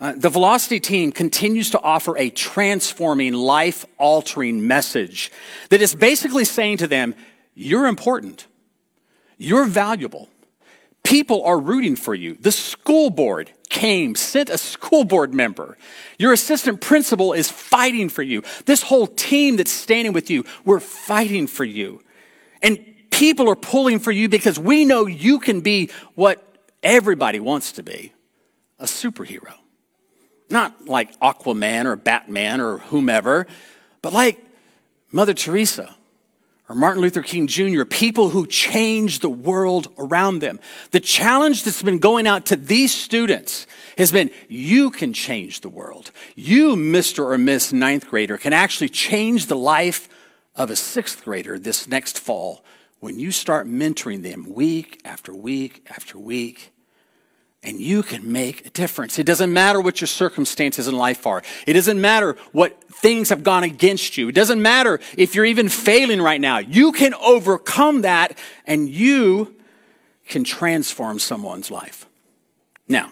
Uh, 0.00 0.12
the 0.16 0.28
Velocity 0.28 0.78
team 0.78 1.10
continues 1.10 1.70
to 1.70 1.80
offer 1.80 2.16
a 2.16 2.30
transforming, 2.30 3.32
life 3.32 3.84
altering 3.98 4.66
message 4.66 5.32
that 5.70 5.82
is 5.82 5.94
basically 5.94 6.44
saying 6.44 6.78
to 6.78 6.86
them, 6.86 7.14
You're 7.54 7.86
important. 7.86 8.46
You're 9.38 9.66
valuable. 9.66 10.28
People 11.02 11.42
are 11.44 11.58
rooting 11.58 11.96
for 11.96 12.14
you. 12.14 12.36
The 12.40 12.52
school 12.52 13.10
board 13.10 13.50
came, 13.70 14.14
sent 14.14 14.50
a 14.50 14.58
school 14.58 15.04
board 15.04 15.32
member. 15.32 15.78
Your 16.18 16.32
assistant 16.32 16.80
principal 16.80 17.32
is 17.32 17.50
fighting 17.50 18.08
for 18.08 18.22
you. 18.22 18.42
This 18.66 18.82
whole 18.82 19.06
team 19.06 19.56
that's 19.56 19.70
standing 19.70 20.12
with 20.12 20.30
you, 20.30 20.44
we're 20.64 20.80
fighting 20.80 21.46
for 21.46 21.64
you. 21.64 22.02
And 22.62 22.84
people 23.18 23.50
are 23.50 23.56
pulling 23.56 23.98
for 23.98 24.12
you 24.12 24.28
because 24.28 24.60
we 24.60 24.84
know 24.84 25.06
you 25.06 25.40
can 25.40 25.60
be 25.60 25.90
what 26.14 26.40
everybody 26.84 27.40
wants 27.40 27.72
to 27.72 27.82
be 27.82 28.12
a 28.78 28.84
superhero. 28.84 29.54
Not 30.48 30.86
like 30.86 31.18
Aquaman 31.18 31.84
or 31.86 31.96
Batman 31.96 32.60
or 32.60 32.78
whomever, 32.78 33.48
but 34.02 34.12
like 34.12 34.38
Mother 35.10 35.34
Teresa 35.34 35.96
or 36.68 36.76
Martin 36.76 37.02
Luther 37.02 37.22
King 37.22 37.48
Jr., 37.48 37.84
people 37.84 38.28
who 38.28 38.46
changed 38.46 39.20
the 39.20 39.28
world 39.28 39.88
around 39.98 40.38
them. 40.38 40.60
The 40.92 41.00
challenge 41.00 41.64
that's 41.64 41.82
been 41.82 41.98
going 41.98 42.28
out 42.28 42.46
to 42.46 42.56
these 42.56 42.94
students 42.94 43.66
has 43.96 44.12
been 44.12 44.30
you 44.48 44.90
can 44.90 45.12
change 45.12 45.62
the 45.62 45.68
world. 45.68 46.12
You, 46.36 46.76
Mr. 46.76 47.24
or 47.24 47.36
Miss 47.36 47.72
ninth 47.72 48.06
grader, 48.06 48.38
can 48.38 48.52
actually 48.52 48.90
change 48.90 49.46
the 49.46 49.56
life 49.56 50.08
of 50.54 50.70
a 50.70 50.76
sixth 50.76 51.24
grader 51.24 51.58
this 51.58 51.88
next 51.88 52.20
fall 52.20 52.62
when 53.00 53.18
you 53.18 53.30
start 53.30 53.66
mentoring 53.66 54.22
them 54.22 54.52
week 54.52 55.00
after 55.04 55.34
week 55.34 55.86
after 55.90 56.18
week 56.18 56.72
and 57.62 57.80
you 57.80 58.02
can 58.02 58.30
make 58.30 58.66
a 58.66 58.70
difference. 58.70 59.18
It 59.18 59.26
doesn't 59.26 59.52
matter 59.52 59.80
what 59.80 60.00
your 60.00 60.08
circumstances 60.08 60.86
in 60.86 60.96
life 60.96 61.26
are. 61.26 61.42
It 61.66 61.72
doesn't 61.72 62.00
matter 62.00 62.36
what 62.52 62.82
things 62.84 63.30
have 63.30 63.42
gone 63.42 63.64
against 63.64 64.16
you. 64.16 64.28
It 64.28 64.34
doesn't 64.34 64.62
matter 64.62 65.00
if 65.16 65.34
you're 65.34 65.44
even 65.44 65.68
failing 65.68 66.22
right 66.22 66.40
now. 66.40 66.58
You 66.58 66.92
can 66.92 67.14
overcome 67.14 68.02
that 68.02 68.38
and 68.66 68.88
you 68.88 69.56
can 70.28 70.44
transform 70.44 71.18
someone's 71.18 71.70
life. 71.70 72.06
Now, 72.86 73.10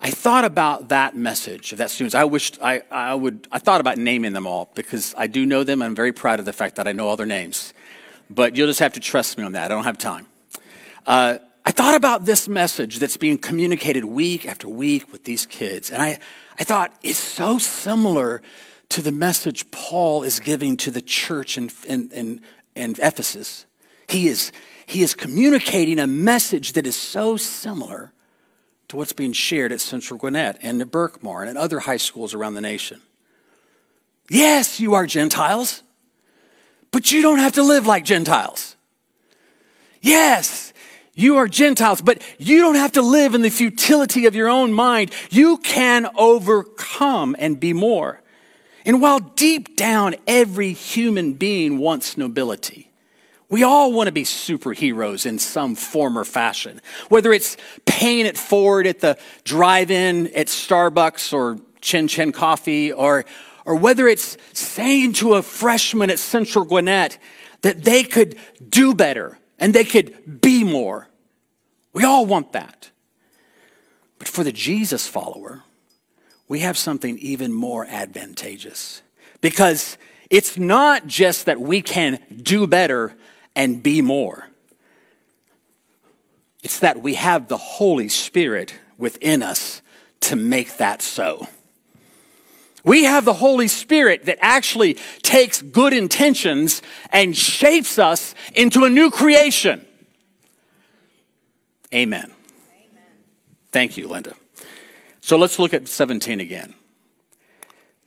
I 0.00 0.10
thought 0.10 0.44
about 0.44 0.88
that 0.88 1.16
message 1.16 1.72
of 1.72 1.78
that 1.78 1.90
students. 1.90 2.14
I 2.14 2.24
wished 2.24 2.58
I, 2.60 2.82
I 2.90 3.14
would, 3.14 3.46
I 3.52 3.58
thought 3.58 3.80
about 3.80 3.98
naming 3.98 4.32
them 4.32 4.46
all 4.46 4.70
because 4.74 5.14
I 5.16 5.26
do 5.28 5.46
know 5.46 5.64
them. 5.64 5.80
I'm 5.80 5.94
very 5.94 6.12
proud 6.12 6.40
of 6.40 6.44
the 6.44 6.52
fact 6.52 6.76
that 6.76 6.88
I 6.88 6.92
know 6.92 7.08
all 7.08 7.16
their 7.16 7.24
names. 7.24 7.72
But 8.30 8.56
you'll 8.56 8.66
just 8.66 8.80
have 8.80 8.94
to 8.94 9.00
trust 9.00 9.38
me 9.38 9.44
on 9.44 9.52
that. 9.52 9.66
I 9.66 9.74
don't 9.74 9.84
have 9.84 9.98
time. 9.98 10.26
Uh, 11.06 11.38
I 11.66 11.70
thought 11.70 11.94
about 11.94 12.24
this 12.24 12.48
message 12.48 12.98
that's 12.98 13.16
being 13.16 13.38
communicated 13.38 14.04
week 14.04 14.46
after 14.46 14.68
week 14.68 15.10
with 15.12 15.24
these 15.24 15.46
kids, 15.46 15.90
and 15.90 16.02
I, 16.02 16.18
I 16.58 16.64
thought 16.64 16.94
it's 17.02 17.18
so 17.18 17.58
similar 17.58 18.42
to 18.90 19.02
the 19.02 19.12
message 19.12 19.70
Paul 19.70 20.22
is 20.22 20.40
giving 20.40 20.76
to 20.78 20.90
the 20.90 21.00
church 21.00 21.56
in, 21.56 21.70
in, 21.86 22.10
in, 22.10 22.40
in 22.74 22.94
Ephesus. 22.98 23.66
He 24.08 24.28
is, 24.28 24.52
he 24.86 25.02
is 25.02 25.14
communicating 25.14 25.98
a 25.98 26.06
message 26.06 26.74
that 26.74 26.86
is 26.86 26.96
so 26.96 27.36
similar 27.36 28.12
to 28.88 28.96
what's 28.96 29.14
being 29.14 29.32
shared 29.32 29.72
at 29.72 29.80
Central 29.80 30.18
Gwinnett 30.18 30.58
and 30.62 30.80
at 30.82 30.90
Berkmar 30.90 31.40
and 31.40 31.50
at 31.50 31.56
other 31.56 31.80
high 31.80 31.96
schools 31.96 32.34
around 32.34 32.54
the 32.54 32.60
nation. 32.60 33.00
Yes, 34.30 34.80
you 34.80 34.94
are 34.94 35.06
Gentiles, 35.06 35.82
but 36.94 37.10
you 37.10 37.22
don't 37.22 37.40
have 37.40 37.54
to 37.54 37.62
live 37.64 37.88
like 37.88 38.04
Gentiles. 38.04 38.76
Yes, 40.00 40.72
you 41.14 41.38
are 41.38 41.48
Gentiles, 41.48 42.00
but 42.00 42.22
you 42.38 42.60
don't 42.60 42.76
have 42.76 42.92
to 42.92 43.02
live 43.02 43.34
in 43.34 43.42
the 43.42 43.50
futility 43.50 44.26
of 44.26 44.36
your 44.36 44.48
own 44.48 44.72
mind. 44.72 45.10
You 45.28 45.56
can 45.56 46.08
overcome 46.16 47.34
and 47.36 47.58
be 47.58 47.72
more. 47.72 48.22
And 48.86 49.02
while 49.02 49.18
deep 49.18 49.76
down 49.76 50.14
every 50.28 50.72
human 50.72 51.32
being 51.32 51.78
wants 51.78 52.16
nobility, 52.16 52.92
we 53.48 53.64
all 53.64 53.92
want 53.92 54.06
to 54.06 54.12
be 54.12 54.22
superheroes 54.22 55.26
in 55.26 55.40
some 55.40 55.74
form 55.74 56.16
or 56.16 56.24
fashion. 56.24 56.80
Whether 57.08 57.32
it's 57.32 57.56
paying 57.86 58.24
it 58.24 58.38
forward 58.38 58.86
at 58.86 59.00
the 59.00 59.18
drive-in 59.42 60.28
at 60.28 60.46
Starbucks 60.46 61.32
or 61.32 61.58
Chin 61.80 62.06
Chin 62.06 62.30
Coffee, 62.30 62.92
or, 62.92 63.24
or 63.64 63.74
whether 63.76 64.06
it's 64.08 64.36
saying 64.52 65.14
to 65.14 65.34
a 65.34 65.42
freshman 65.42 66.10
at 66.10 66.18
Central 66.18 66.64
Gwinnett 66.64 67.18
that 67.62 67.84
they 67.84 68.02
could 68.02 68.36
do 68.68 68.94
better 68.94 69.38
and 69.58 69.74
they 69.74 69.84
could 69.84 70.40
be 70.40 70.64
more. 70.64 71.08
We 71.92 72.04
all 72.04 72.26
want 72.26 72.52
that. 72.52 72.90
But 74.18 74.28
for 74.28 74.44
the 74.44 74.52
Jesus 74.52 75.06
follower, 75.06 75.62
we 76.48 76.60
have 76.60 76.76
something 76.76 77.18
even 77.18 77.52
more 77.52 77.86
advantageous 77.86 79.02
because 79.40 79.96
it's 80.30 80.58
not 80.58 81.06
just 81.06 81.46
that 81.46 81.60
we 81.60 81.80
can 81.82 82.18
do 82.42 82.66
better 82.66 83.14
and 83.56 83.82
be 83.82 84.02
more. 84.02 84.48
It's 86.62 86.78
that 86.80 87.02
we 87.02 87.14
have 87.14 87.48
the 87.48 87.56
Holy 87.56 88.08
Spirit 88.08 88.74
within 88.96 89.42
us 89.42 89.82
to 90.20 90.36
make 90.36 90.78
that 90.78 91.02
so. 91.02 91.46
We 92.84 93.04
have 93.04 93.24
the 93.24 93.32
Holy 93.32 93.66
Spirit 93.66 94.26
that 94.26 94.38
actually 94.42 94.98
takes 95.22 95.62
good 95.62 95.94
intentions 95.94 96.82
and 97.10 97.34
shapes 97.34 97.98
us 97.98 98.34
into 98.54 98.84
a 98.84 98.90
new 98.90 99.10
creation. 99.10 99.84
Amen. 101.94 102.30
Amen. 102.30 103.02
Thank 103.72 103.96
you, 103.96 104.06
Linda. 104.06 104.34
So 105.22 105.38
let's 105.38 105.58
look 105.58 105.72
at 105.72 105.88
17 105.88 106.40
again. 106.40 106.74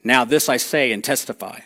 Now, 0.04 0.24
this 0.24 0.48
I 0.48 0.58
say 0.58 0.92
and 0.92 1.02
testify. 1.02 1.60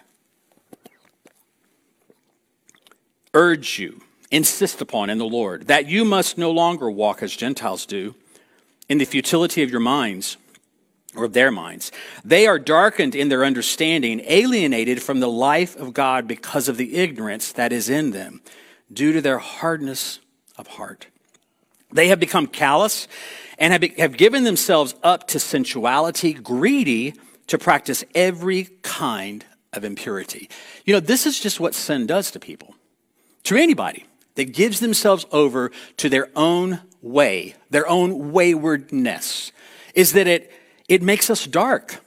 Urge 3.34 3.78
you, 3.78 4.02
insist 4.30 4.80
upon 4.80 5.10
in 5.10 5.18
the 5.18 5.26
Lord, 5.26 5.66
that 5.66 5.86
you 5.86 6.06
must 6.06 6.38
no 6.38 6.50
longer 6.50 6.90
walk 6.90 7.22
as 7.22 7.36
Gentiles 7.36 7.84
do, 7.84 8.14
in 8.88 8.96
the 8.98 9.04
futility 9.04 9.62
of 9.62 9.70
your 9.70 9.80
minds 9.80 10.38
or 11.14 11.24
of 11.24 11.32
their 11.32 11.50
minds. 11.50 11.92
They 12.24 12.46
are 12.46 12.58
darkened 12.58 13.14
in 13.14 13.28
their 13.28 13.44
understanding, 13.44 14.22
alienated 14.24 15.02
from 15.02 15.20
the 15.20 15.28
life 15.28 15.76
of 15.76 15.92
God 15.92 16.26
because 16.26 16.68
of 16.68 16.76
the 16.76 16.96
ignorance 16.96 17.52
that 17.52 17.72
is 17.72 17.88
in 17.88 18.12
them, 18.12 18.40
due 18.92 19.12
to 19.12 19.20
their 19.20 19.38
hardness 19.38 20.20
of 20.56 20.66
heart. 20.66 21.06
They 21.92 22.08
have 22.08 22.20
become 22.20 22.46
callous 22.46 23.08
and 23.58 23.72
have, 23.72 23.82
have 23.96 24.16
given 24.16 24.44
themselves 24.44 24.94
up 25.02 25.26
to 25.28 25.38
sensuality, 25.38 26.32
greedy 26.32 27.14
to 27.48 27.58
practice 27.58 28.04
every 28.14 28.68
kind 28.82 29.44
of 29.72 29.84
impurity. 29.84 30.48
You 30.84 30.94
know, 30.94 31.00
this 31.00 31.26
is 31.26 31.38
just 31.38 31.60
what 31.60 31.74
sin 31.74 32.06
does 32.06 32.30
to 32.30 32.40
people, 32.40 32.74
to 33.44 33.56
anybody 33.56 34.06
that 34.34 34.52
gives 34.52 34.80
themselves 34.80 35.26
over 35.30 35.70
to 35.98 36.08
their 36.08 36.28
own 36.34 36.80
way, 37.02 37.54
their 37.70 37.86
own 37.86 38.32
waywardness, 38.32 39.52
is 39.94 40.12
that 40.12 40.26
it 40.26 40.50
it 40.88 41.02
makes 41.02 41.30
us 41.30 41.46
dark. 41.46 42.04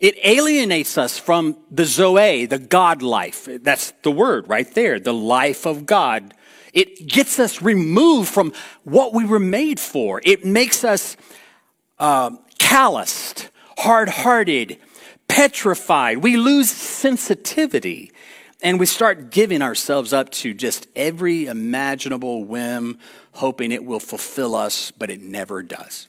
It 0.00 0.16
alienates 0.22 0.98
us 0.98 1.18
from 1.18 1.56
the 1.70 1.84
Zoe, 1.84 2.46
the 2.46 2.58
God 2.58 3.02
life. 3.02 3.48
That's 3.62 3.92
the 4.02 4.10
word 4.10 4.48
right 4.48 4.70
there, 4.74 5.00
the 5.00 5.14
life 5.14 5.66
of 5.66 5.86
God. 5.86 6.34
It 6.72 7.06
gets 7.06 7.38
us 7.38 7.62
removed 7.62 8.28
from 8.28 8.52
what 8.82 9.14
we 9.14 9.24
were 9.24 9.38
made 9.38 9.78
for. 9.78 10.20
It 10.24 10.44
makes 10.44 10.84
us 10.84 11.16
uh, 11.98 12.32
calloused, 12.58 13.48
hard 13.78 14.08
hearted, 14.08 14.78
petrified. 15.28 16.18
We 16.18 16.36
lose 16.36 16.70
sensitivity 16.70 18.12
and 18.60 18.80
we 18.80 18.86
start 18.86 19.30
giving 19.30 19.62
ourselves 19.62 20.12
up 20.12 20.30
to 20.30 20.54
just 20.54 20.86
every 20.96 21.46
imaginable 21.46 22.44
whim, 22.44 22.98
hoping 23.32 23.70
it 23.70 23.84
will 23.84 24.00
fulfill 24.00 24.54
us, 24.54 24.90
but 24.90 25.10
it 25.10 25.20
never 25.20 25.62
does. 25.62 26.08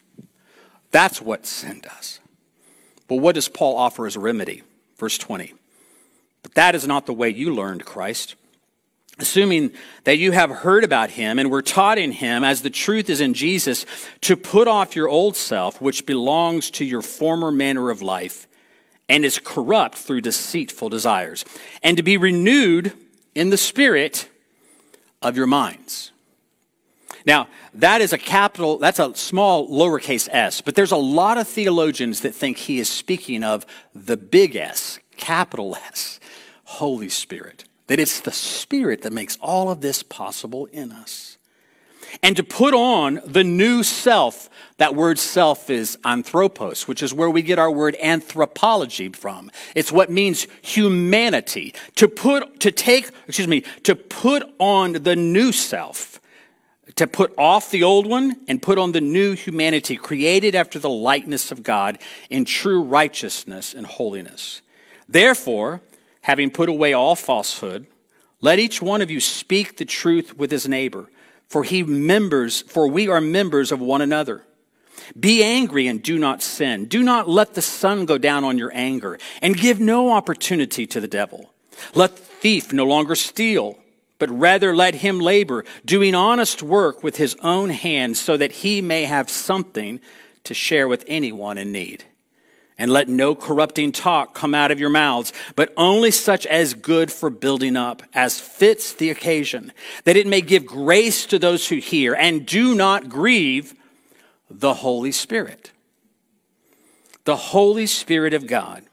That's 0.95 1.21
what 1.21 1.45
sin 1.45 1.81
does. 1.81 2.21
But 3.09 3.17
what 3.17 3.35
does 3.35 3.49
Paul 3.49 3.75
offer 3.75 4.07
as 4.07 4.15
a 4.15 4.21
remedy? 4.21 4.63
Verse 4.95 5.17
20. 5.17 5.53
But 6.41 6.53
that 6.53 6.73
is 6.73 6.87
not 6.87 7.05
the 7.05 7.11
way 7.11 7.29
you 7.29 7.53
learned 7.53 7.83
Christ. 7.83 8.35
assuming 9.19 9.71
that 10.03 10.17
you 10.17 10.31
have 10.31 10.49
heard 10.49 10.83
about 10.83 11.11
him 11.11 11.39
and 11.39 11.49
were 11.49 11.61
taught 11.61 11.97
in 11.97 12.11
him 12.11 12.43
as 12.43 12.61
the 12.61 12.69
truth 12.69 13.09
is 13.09 13.21
in 13.21 13.33
Jesus, 13.33 13.85
to 14.21 14.35
put 14.35 14.67
off 14.67 14.95
your 14.95 15.07
old 15.07 15.35
self, 15.35 15.81
which 15.81 16.05
belongs 16.05 16.69
to 16.71 16.85
your 16.85 17.01
former 17.01 17.51
manner 17.51 17.89
of 17.89 18.01
life 18.01 18.47
and 19.07 19.23
is 19.23 19.39
corrupt 19.39 19.97
through 19.97 20.21
deceitful 20.21 20.89
desires, 20.89 21.45
and 21.83 21.95
to 21.97 22.03
be 22.03 22.17
renewed 22.17 22.91
in 23.35 23.51
the 23.51 23.57
spirit 23.57 24.27
of 25.21 25.37
your 25.37 25.47
minds. 25.47 26.11
Now, 27.25 27.47
that 27.73 28.01
is 28.01 28.13
a 28.13 28.17
capital, 28.17 28.77
that's 28.77 28.99
a 28.99 29.15
small 29.15 29.67
lowercase 29.67 30.29
s, 30.31 30.61
but 30.61 30.75
there's 30.75 30.91
a 30.91 30.97
lot 30.97 31.37
of 31.37 31.47
theologians 31.47 32.21
that 32.21 32.35
think 32.35 32.57
he 32.57 32.79
is 32.79 32.87
speaking 32.87 33.43
of 33.43 33.65
the 33.93 34.17
big 34.17 34.55
S, 34.55 34.99
capital 35.17 35.75
S, 35.75 36.19
Holy 36.65 37.09
Spirit. 37.09 37.65
That 37.87 37.99
it's 37.99 38.19
the 38.19 38.31
Spirit 38.31 39.01
that 39.03 39.13
makes 39.13 39.37
all 39.41 39.69
of 39.69 39.81
this 39.81 40.03
possible 40.03 40.65
in 40.67 40.91
us. 40.91 41.37
And 42.23 42.35
to 42.37 42.43
put 42.43 42.73
on 42.73 43.19
the 43.25 43.43
new 43.43 43.83
self, 43.83 44.49
that 44.77 44.95
word 44.95 45.19
self 45.19 45.69
is 45.69 45.97
anthropos, 46.05 46.87
which 46.87 47.03
is 47.03 47.13
where 47.13 47.29
we 47.29 47.41
get 47.41 47.59
our 47.59 47.71
word 47.71 47.97
anthropology 48.01 49.09
from. 49.09 49.51
It's 49.75 49.91
what 49.91 50.09
means 50.09 50.47
humanity. 50.61 51.73
To 51.95 52.07
put, 52.07 52.59
to 52.61 52.71
take, 52.71 53.09
excuse 53.27 53.47
me, 53.47 53.61
to 53.83 53.95
put 53.95 54.43
on 54.59 54.93
the 54.93 55.15
new 55.15 55.51
self. 55.51 56.19
To 56.95 57.07
put 57.07 57.33
off 57.37 57.71
the 57.71 57.83
old 57.83 58.05
one 58.05 58.37
and 58.47 58.61
put 58.61 58.77
on 58.77 58.91
the 58.91 59.01
new 59.01 59.33
humanity 59.33 59.95
created 59.95 60.53
after 60.53 60.77
the 60.77 60.89
likeness 60.89 61.51
of 61.51 61.63
God 61.63 61.97
in 62.29 62.45
true 62.45 62.81
righteousness 62.81 63.73
and 63.73 63.85
holiness. 63.85 64.61
Therefore, 65.09 65.81
having 66.21 66.51
put 66.51 66.69
away 66.69 66.93
all 66.93 67.15
falsehood, 67.15 67.87
let 68.39 68.59
each 68.59 68.81
one 68.81 69.01
of 69.01 69.09
you 69.09 69.19
speak 69.19 69.77
the 69.77 69.85
truth 69.85 70.37
with 70.37 70.51
his 70.51 70.67
neighbor, 70.67 71.09
for 71.47 71.63
he 71.63 71.83
members, 71.83 72.61
for 72.61 72.87
we 72.87 73.07
are 73.07 73.21
members 73.21 73.71
of 73.71 73.79
one 73.79 74.01
another. 74.01 74.43
Be 75.19 75.43
angry 75.43 75.87
and 75.87 76.01
do 76.01 76.17
not 76.17 76.41
sin. 76.41 76.85
Do 76.85 77.03
not 77.03 77.27
let 77.29 77.53
the 77.53 77.61
sun 77.61 78.05
go 78.05 78.17
down 78.17 78.43
on 78.43 78.57
your 78.57 78.71
anger, 78.73 79.19
and 79.41 79.57
give 79.57 79.79
no 79.79 80.11
opportunity 80.11 80.87
to 80.87 80.99
the 80.99 81.07
devil. 81.07 81.51
Let 81.93 82.15
the 82.15 82.21
thief 82.21 82.71
no 82.71 82.85
longer 82.85 83.15
steal, 83.15 83.77
but 84.19 84.29
rather 84.29 84.75
let 84.75 84.95
him 84.95 85.19
labor, 85.19 85.65
doing 85.83 86.15
honest 86.15 86.63
work 86.63 87.03
with 87.03 87.17
his 87.17 87.35
own 87.41 87.69
hands, 87.69 88.19
so 88.19 88.37
that 88.37 88.51
he 88.51 88.81
may 88.81 89.03
have 89.03 89.29
something 89.29 89.99
to 90.43 90.53
share 90.53 90.87
with 90.87 91.03
anyone 91.07 91.57
in 91.57 91.71
need. 91.71 92.03
And 92.77 92.91
let 92.91 93.07
no 93.07 93.35
corrupting 93.35 93.93
talk 93.93 94.33
come 94.33 94.53
out 94.53 94.71
of 94.71 94.81
your 94.81 94.89
mouths, 94.89 95.31
but 95.55 95.73
only 95.77 96.11
such 96.11 96.45
as 96.45 96.73
good 96.73 97.11
for 97.11 97.29
building 97.29 97.77
up, 97.77 98.03
as 98.13 98.39
fits 98.39 98.93
the 98.93 99.09
occasion, 99.09 99.71
that 100.03 100.17
it 100.17 100.27
may 100.27 100.41
give 100.41 100.65
grace 100.65 101.25
to 101.27 101.39
those 101.39 101.69
who 101.69 101.77
hear, 101.77 102.13
and 102.13 102.45
do 102.45 102.75
not 102.75 103.07
grieve 103.07 103.73
the 104.49 104.73
Holy 104.73 105.11
Spirit. 105.11 105.71
The 107.23 107.37
Holy 107.37 107.87
Spirit 107.87 108.33
of 108.33 108.45
God, 108.45 108.83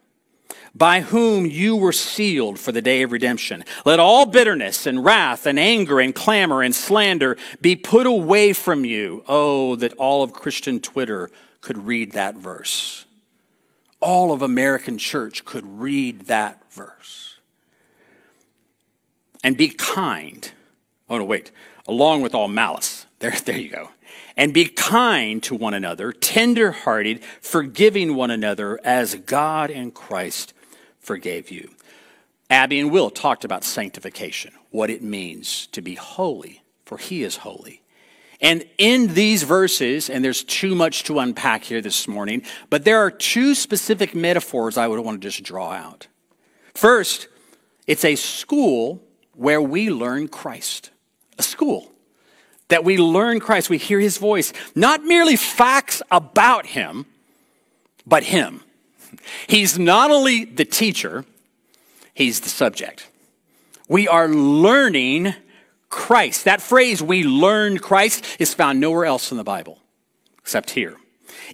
by 0.74 1.00
whom 1.00 1.46
you 1.46 1.76
were 1.76 1.92
sealed 1.92 2.58
for 2.58 2.72
the 2.72 2.82
day 2.82 3.02
of 3.02 3.12
redemption. 3.12 3.64
Let 3.84 4.00
all 4.00 4.26
bitterness 4.26 4.86
and 4.86 5.04
wrath 5.04 5.46
and 5.46 5.58
anger 5.58 6.00
and 6.00 6.14
clamor 6.14 6.62
and 6.62 6.74
slander 6.74 7.36
be 7.60 7.76
put 7.76 8.06
away 8.06 8.52
from 8.52 8.84
you. 8.84 9.24
Oh, 9.28 9.76
that 9.76 9.92
all 9.94 10.22
of 10.22 10.32
Christian 10.32 10.80
Twitter 10.80 11.30
could 11.60 11.86
read 11.86 12.12
that 12.12 12.36
verse 12.36 13.04
all 14.02 14.32
of 14.32 14.42
American 14.42 14.98
church 14.98 15.44
could 15.44 15.64
read 15.80 16.22
that 16.22 16.60
verse. 16.70 17.36
And 19.42 19.56
be 19.56 19.68
kind. 19.68 20.50
Oh, 21.08 21.18
no, 21.18 21.24
wait. 21.24 21.50
Along 21.86 22.20
with 22.20 22.34
all 22.34 22.48
malice. 22.48 23.06
There, 23.20 23.30
there 23.30 23.56
you 23.56 23.70
go. 23.70 23.90
And 24.36 24.52
be 24.52 24.66
kind 24.66 25.42
to 25.44 25.54
one 25.54 25.74
another, 25.74 26.12
tender 26.12 26.72
hearted, 26.72 27.22
forgiving 27.40 28.14
one 28.14 28.30
another 28.30 28.80
as 28.84 29.14
God 29.14 29.70
and 29.70 29.94
Christ 29.94 30.52
forgave 31.02 31.50
you. 31.50 31.70
Abby 32.48 32.80
and 32.80 32.90
Will 32.90 33.10
talked 33.10 33.44
about 33.44 33.64
sanctification, 33.64 34.52
what 34.70 34.90
it 34.90 35.02
means 35.02 35.66
to 35.68 35.80
be 35.82 35.94
holy, 35.94 36.62
for 36.84 36.98
he 36.98 37.22
is 37.22 37.36
holy. 37.36 37.82
And 38.40 38.64
in 38.76 39.14
these 39.14 39.44
verses, 39.44 40.10
and 40.10 40.24
there's 40.24 40.42
too 40.42 40.74
much 40.74 41.04
to 41.04 41.20
unpack 41.20 41.64
here 41.64 41.80
this 41.80 42.08
morning, 42.08 42.42
but 42.70 42.84
there 42.84 42.98
are 42.98 43.10
two 43.10 43.54
specific 43.54 44.14
metaphors 44.14 44.76
I 44.76 44.88
would 44.88 44.98
want 45.00 45.22
to 45.22 45.28
just 45.28 45.44
draw 45.44 45.70
out. 45.70 46.08
First, 46.74 47.28
it's 47.86 48.04
a 48.04 48.16
school 48.16 49.00
where 49.34 49.62
we 49.62 49.90
learn 49.90 50.28
Christ. 50.28 50.90
A 51.38 51.42
school 51.42 51.92
that 52.68 52.84
we 52.84 52.96
learn 52.96 53.38
Christ, 53.38 53.68
we 53.68 53.78
hear 53.78 54.00
his 54.00 54.18
voice, 54.18 54.52
not 54.74 55.04
merely 55.04 55.36
facts 55.36 56.02
about 56.10 56.66
him, 56.66 57.06
but 58.06 58.24
him. 58.24 58.62
He's 59.46 59.78
not 59.78 60.10
only 60.10 60.44
the 60.44 60.64
teacher, 60.64 61.24
he's 62.14 62.40
the 62.40 62.48
subject. 62.48 63.08
We 63.88 64.08
are 64.08 64.28
learning 64.28 65.34
Christ. 65.88 66.44
That 66.44 66.62
phrase, 66.62 67.02
we 67.02 67.24
learn 67.24 67.78
Christ, 67.78 68.24
is 68.38 68.54
found 68.54 68.80
nowhere 68.80 69.04
else 69.04 69.30
in 69.30 69.36
the 69.36 69.44
Bible 69.44 69.78
except 70.38 70.70
here. 70.70 70.96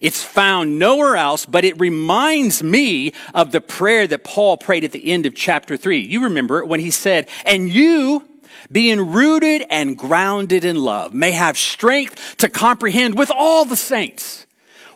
It's 0.01 0.23
found 0.23 0.79
nowhere 0.79 1.17
else, 1.17 1.45
but 1.45 1.65
it 1.65 1.79
reminds 1.81 2.63
me 2.63 3.13
of 3.35 3.53
the 3.53 3.61
prayer 3.61 4.07
that 4.07 4.25
Paul 4.25 4.57
prayed 4.57 4.85
at 4.85 4.93
the 4.93 5.11
end 5.11 5.27
of 5.27 5.35
chapter 5.35 5.77
3. 5.77 5.99
You 5.99 6.25
remember 6.25 6.61
it 6.61 6.69
when 6.69 6.81
he 6.81 6.91
said, 6.91 7.29
And 7.45 7.69
you, 7.69 8.29
being 8.71 9.13
rooted 9.13 9.67
and 9.71 9.97
grounded 9.97 10.65
in 10.65 10.77
love, 10.77 11.13
may 11.13 11.33
have 11.33 11.59
strength 11.59 12.37
to 12.39 12.49
comprehend 12.49 13.19
with 13.19 13.31
all 13.31 13.65
the 13.65 13.77
saints 13.77 14.47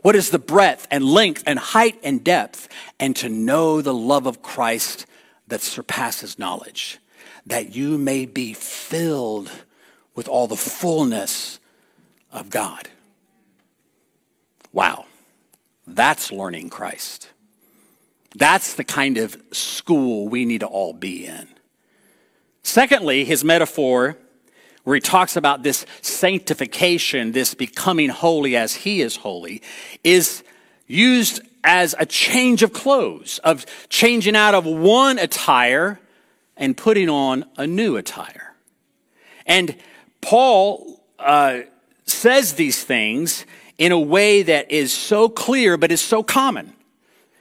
what 0.02 0.16
is 0.16 0.30
the 0.30 0.38
breadth 0.38 0.86
and 0.90 1.04
length 1.04 1.42
and 1.46 1.58
height 1.58 1.98
and 2.02 2.22
depth, 2.22 2.68
and 3.00 3.16
to 3.16 3.28
know 3.28 3.80
the 3.80 3.94
love 3.94 4.26
of 4.26 4.42
Christ 4.42 5.06
that 5.48 5.60
surpasses 5.60 6.38
knowledge 6.38 6.98
that 7.46 7.74
you 7.74 7.98
may 7.98 8.26
be 8.26 8.52
filled 8.52 9.50
with 10.14 10.28
all 10.28 10.46
the 10.46 10.56
fullness 10.56 11.58
of 12.30 12.50
God. 12.50 12.88
Wow, 14.72 15.06
that's 15.86 16.32
learning 16.32 16.70
Christ. 16.70 17.30
That's 18.34 18.74
the 18.74 18.84
kind 18.84 19.18
of 19.18 19.36
school 19.52 20.28
we 20.28 20.44
need 20.44 20.60
to 20.60 20.66
all 20.66 20.92
be 20.92 21.26
in. 21.26 21.48
Secondly, 22.62 23.24
his 23.24 23.44
metaphor, 23.44 24.16
where 24.84 24.94
he 24.94 25.00
talks 25.00 25.36
about 25.36 25.62
this 25.62 25.86
sanctification, 26.00 27.32
this 27.32 27.54
becoming 27.54 28.08
holy 28.08 28.56
as 28.56 28.74
he 28.74 29.00
is 29.00 29.16
holy, 29.16 29.62
is 30.02 30.42
used 30.86 31.40
as 31.64 31.94
a 31.98 32.06
change 32.06 32.62
of 32.62 32.72
clothes, 32.72 33.38
of 33.44 33.64
changing 33.88 34.34
out 34.34 34.54
of 34.54 34.66
one 34.66 35.18
attire 35.18 36.00
and 36.56 36.76
putting 36.76 37.08
on 37.08 37.44
a 37.56 37.66
new 37.66 37.96
attire. 37.96 38.54
And 39.46 39.76
Paul 40.20 41.00
uh, 41.18 41.60
says 42.04 42.54
these 42.54 42.82
things 42.82 43.46
in 43.78 43.92
a 43.92 43.98
way 43.98 44.42
that 44.42 44.70
is 44.70 44.92
so 44.92 45.28
clear 45.28 45.76
but 45.76 45.92
is 45.92 46.00
so 46.00 46.22
common. 46.22 46.72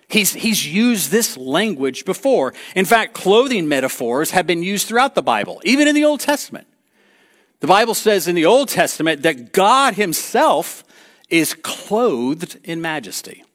He's, 0.08 0.34
he's 0.34 0.68
used 0.68 1.10
this 1.10 1.38
language 1.38 2.04
before. 2.04 2.54
In 2.76 2.86
fact, 2.86 3.14
clothing 3.14 3.68
metaphors 3.68 4.32
have 4.32 4.46
been 4.46 4.62
used 4.62 4.88
throughout 4.88 5.16
the 5.16 5.22
Bible, 5.22 5.62
even 5.64 5.88
in 5.88 5.96
the 5.96 6.04
Old 6.04 6.20
Testament. 6.20 6.68
The 7.62 7.68
Bible 7.68 7.94
says 7.94 8.28
in 8.28 8.34
the 8.34 8.46
Old 8.46 8.70
Testament 8.70 9.22
that 9.22 9.54
God 9.54 9.94
Himself 9.94 10.84
is 11.30 11.54
clothed 11.54 12.58
in 12.64 12.82
majesty, 12.82 13.46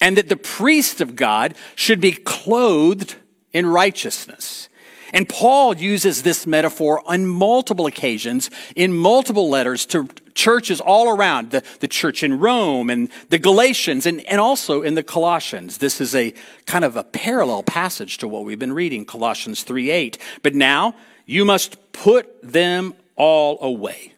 and 0.00 0.16
that 0.16 0.30
the 0.30 0.36
priest 0.36 1.00
of 1.02 1.14
God 1.14 1.54
should 1.76 2.00
be 2.00 2.12
clothed 2.12 3.16
in 3.52 3.66
righteousness. 3.66 4.70
And 5.12 5.28
Paul 5.28 5.76
uses 5.76 6.22
this 6.22 6.46
metaphor 6.46 7.02
on 7.04 7.26
multiple 7.26 7.84
occasions 7.84 8.48
in 8.74 8.94
multiple 8.94 9.50
letters 9.50 9.84
to 9.86 10.08
churches 10.32 10.80
all 10.80 11.10
around 11.14 11.50
the, 11.50 11.62
the 11.80 11.88
church 11.88 12.22
in 12.22 12.38
Rome 12.38 12.88
and 12.88 13.10
the 13.28 13.38
Galatians 13.38 14.06
and, 14.06 14.22
and 14.22 14.40
also 14.40 14.80
in 14.80 14.94
the 14.94 15.02
Colossians. 15.02 15.78
This 15.78 16.00
is 16.00 16.14
a 16.14 16.32
kind 16.64 16.82
of 16.82 16.96
a 16.96 17.04
parallel 17.04 17.62
passage 17.62 18.16
to 18.18 18.28
what 18.28 18.46
we've 18.46 18.58
been 18.58 18.72
reading, 18.72 19.04
Colossians 19.04 19.64
3 19.64 19.90
8. 19.90 20.18
But 20.42 20.54
now 20.54 20.94
you 21.26 21.44
must 21.44 21.92
put 21.92 22.42
them 22.42 22.94
all 23.22 23.56
away. 23.62 24.14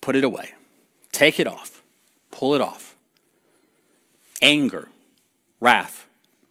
Put 0.00 0.14
it 0.14 0.22
away. 0.22 0.52
Take 1.10 1.40
it 1.40 1.48
off. 1.48 1.82
Pull 2.30 2.54
it 2.54 2.60
off. 2.60 2.94
Anger, 4.40 4.88
wrath, 5.58 6.06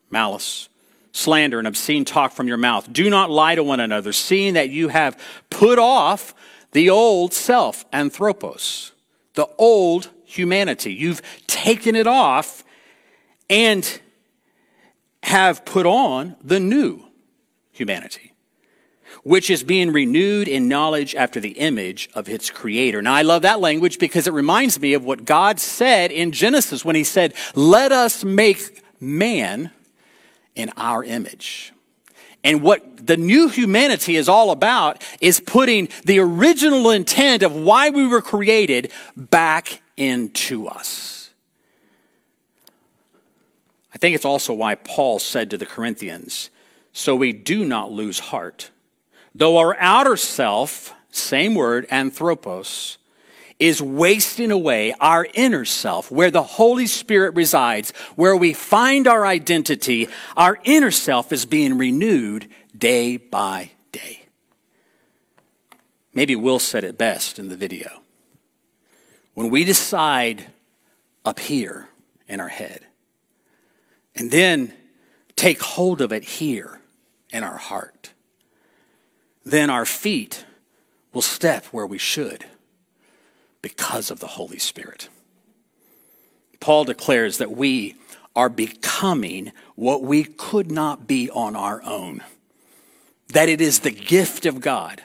malice 0.10 0.68
slander 1.14 1.58
and 1.58 1.68
obscene 1.68 2.04
talk 2.04 2.34
from 2.34 2.50
your 2.50 2.58
mouth. 2.58 2.92
Do 2.92 3.10
not 3.10 3.32
lie 3.32 3.56
to 3.56 3.64
one 3.64 3.80
another, 3.80 4.12
seeing 4.12 4.56
that 4.56 4.70
you 4.70 4.90
have 4.90 5.18
put 5.50 5.80
off 5.80 6.36
the 6.74 6.90
old 6.90 7.34
self, 7.34 7.86
anthropos, 7.94 8.92
the 9.36 9.48
old 9.58 10.10
humanity. 10.26 10.94
You've 10.94 11.22
taken 11.48 11.96
it 11.96 12.08
off 12.08 12.66
and 13.50 14.02
have 15.24 15.64
put 15.64 15.86
on 15.86 16.36
the 16.44 16.60
new 16.60 17.02
humanity. 17.72 18.35
Which 19.24 19.50
is 19.50 19.64
being 19.64 19.92
renewed 19.92 20.48
in 20.48 20.68
knowledge 20.68 21.16
after 21.16 21.40
the 21.40 21.52
image 21.52 22.10
of 22.14 22.30
its 22.30 22.50
creator. 22.50 23.02
Now, 23.02 23.14
I 23.14 23.22
love 23.22 23.42
that 23.44 23.60
language 23.60 24.00
because 24.00 24.28
it 24.28 24.34
reminds 24.34 24.80
me 24.80 24.94
of 24.94 25.04
what 25.04 25.26
God 25.26 25.60
said 25.60 26.12
in 26.12 26.32
Genesis 26.32 26.86
when 26.86 26.96
he 26.96 27.04
said, 27.04 27.34
Let 27.56 27.92
us 27.92 28.24
make 28.24 28.84
man 29.00 29.72
in 30.56 30.72
our 30.78 31.04
image. 31.04 31.74
And 32.44 32.62
what 32.62 33.08
the 33.08 33.18
new 33.18 33.48
humanity 33.48 34.16
is 34.16 34.30
all 34.30 34.52
about 34.52 35.04
is 35.20 35.40
putting 35.40 35.90
the 36.06 36.20
original 36.20 36.92
intent 36.92 37.42
of 37.42 37.56
why 37.56 37.90
we 37.90 38.06
were 38.06 38.22
created 38.22 38.92
back 39.18 39.82
into 39.98 40.68
us. 40.68 41.32
I 43.94 43.98
think 43.98 44.14
it's 44.14 44.26
also 44.26 44.54
why 44.54 44.76
Paul 44.76 45.20
said 45.20 45.50
to 45.50 45.58
the 45.58 45.66
Corinthians, 45.66 46.50
So 46.94 47.16
we 47.16 47.34
do 47.34 47.66
not 47.66 47.92
lose 47.92 48.20
heart. 48.20 48.70
Though 49.38 49.58
our 49.58 49.76
outer 49.78 50.16
self, 50.16 50.94
same 51.12 51.56
word, 51.56 51.86
anthropos, 51.92 52.98
is 53.60 53.82
wasting 53.82 54.50
away 54.50 54.94
our 55.02 55.28
inner 55.34 55.66
self, 55.66 56.10
where 56.10 56.32
the 56.32 56.42
Holy 56.44 56.88
Spirit 56.88 57.36
resides, 57.36 57.92
where 58.16 58.36
we 58.36 58.54
find 58.54 59.08
our 59.08 59.26
identity, 59.26 60.08
our 60.38 60.58
inner 60.64 60.92
self 60.92 61.34
is 61.34 61.46
being 61.46 61.78
renewed 61.78 62.48
day 62.78 63.18
by 63.18 63.72
day. 63.92 64.22
Maybe 66.14 66.38
Will 66.38 66.60
said 66.60 66.86
it 66.86 66.98
best 66.98 67.38
in 67.38 67.50
the 67.50 67.58
video. 67.58 68.02
When 69.34 69.50
we 69.50 69.66
decide 69.66 70.48
up 71.26 71.40
here 71.40 71.90
in 72.26 72.40
our 72.40 72.48
head, 72.48 72.86
and 74.16 74.32
then 74.32 74.72
take 75.36 75.62
hold 75.62 76.00
of 76.00 76.14
it 76.14 76.24
here 76.24 76.80
in 77.34 77.44
our 77.44 77.58
heart, 77.58 78.14
then 79.46 79.70
our 79.70 79.86
feet 79.86 80.46
will 81.14 81.22
step 81.22 81.66
where 81.68 81.86
we 81.86 82.00
should 82.00 82.46
because 83.62 84.12
of 84.12 84.20
the 84.20 84.28
Holy 84.28 84.58
Spirit. 84.58 85.08
Paul 86.60 86.84
declares 86.84 87.38
that 87.38 87.52
we 87.52 87.96
are 88.36 88.50
becoming 88.50 89.52
what 89.76 90.02
we 90.02 90.24
could 90.24 90.72
not 90.72 91.08
be 91.08 91.30
on 91.30 91.56
our 91.56 91.82
own, 91.84 92.22
that 93.30 93.48
it 93.48 93.62
is 93.62 93.80
the 93.80 93.92
gift 93.92 94.46
of 94.46 94.60
God. 94.60 95.04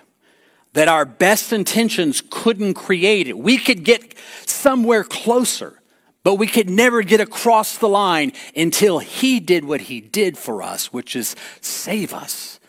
That 0.73 0.87
our 0.87 1.05
best 1.05 1.53
intentions 1.53 2.23
couldn't 2.31 2.75
create 2.75 3.27
it. 3.27 3.37
We 3.37 3.59
could 3.59 3.85
get 3.85 4.15
somewhere 4.47 5.03
closer, 5.03 5.83
but 6.23 6.37
we 6.37 6.47
could 6.47 6.71
never 6.71 7.03
get 7.03 7.21
across 7.21 7.77
the 7.77 7.89
line 7.89 8.33
until 8.55 9.01
He 9.01 9.41
did 9.41 9.65
what 9.65 9.81
He 9.83 10.01
did 10.01 10.39
for 10.39 10.63
us, 10.63 10.93
which 10.93 11.17
is 11.17 11.35
save 11.61 12.15
us 12.15 12.60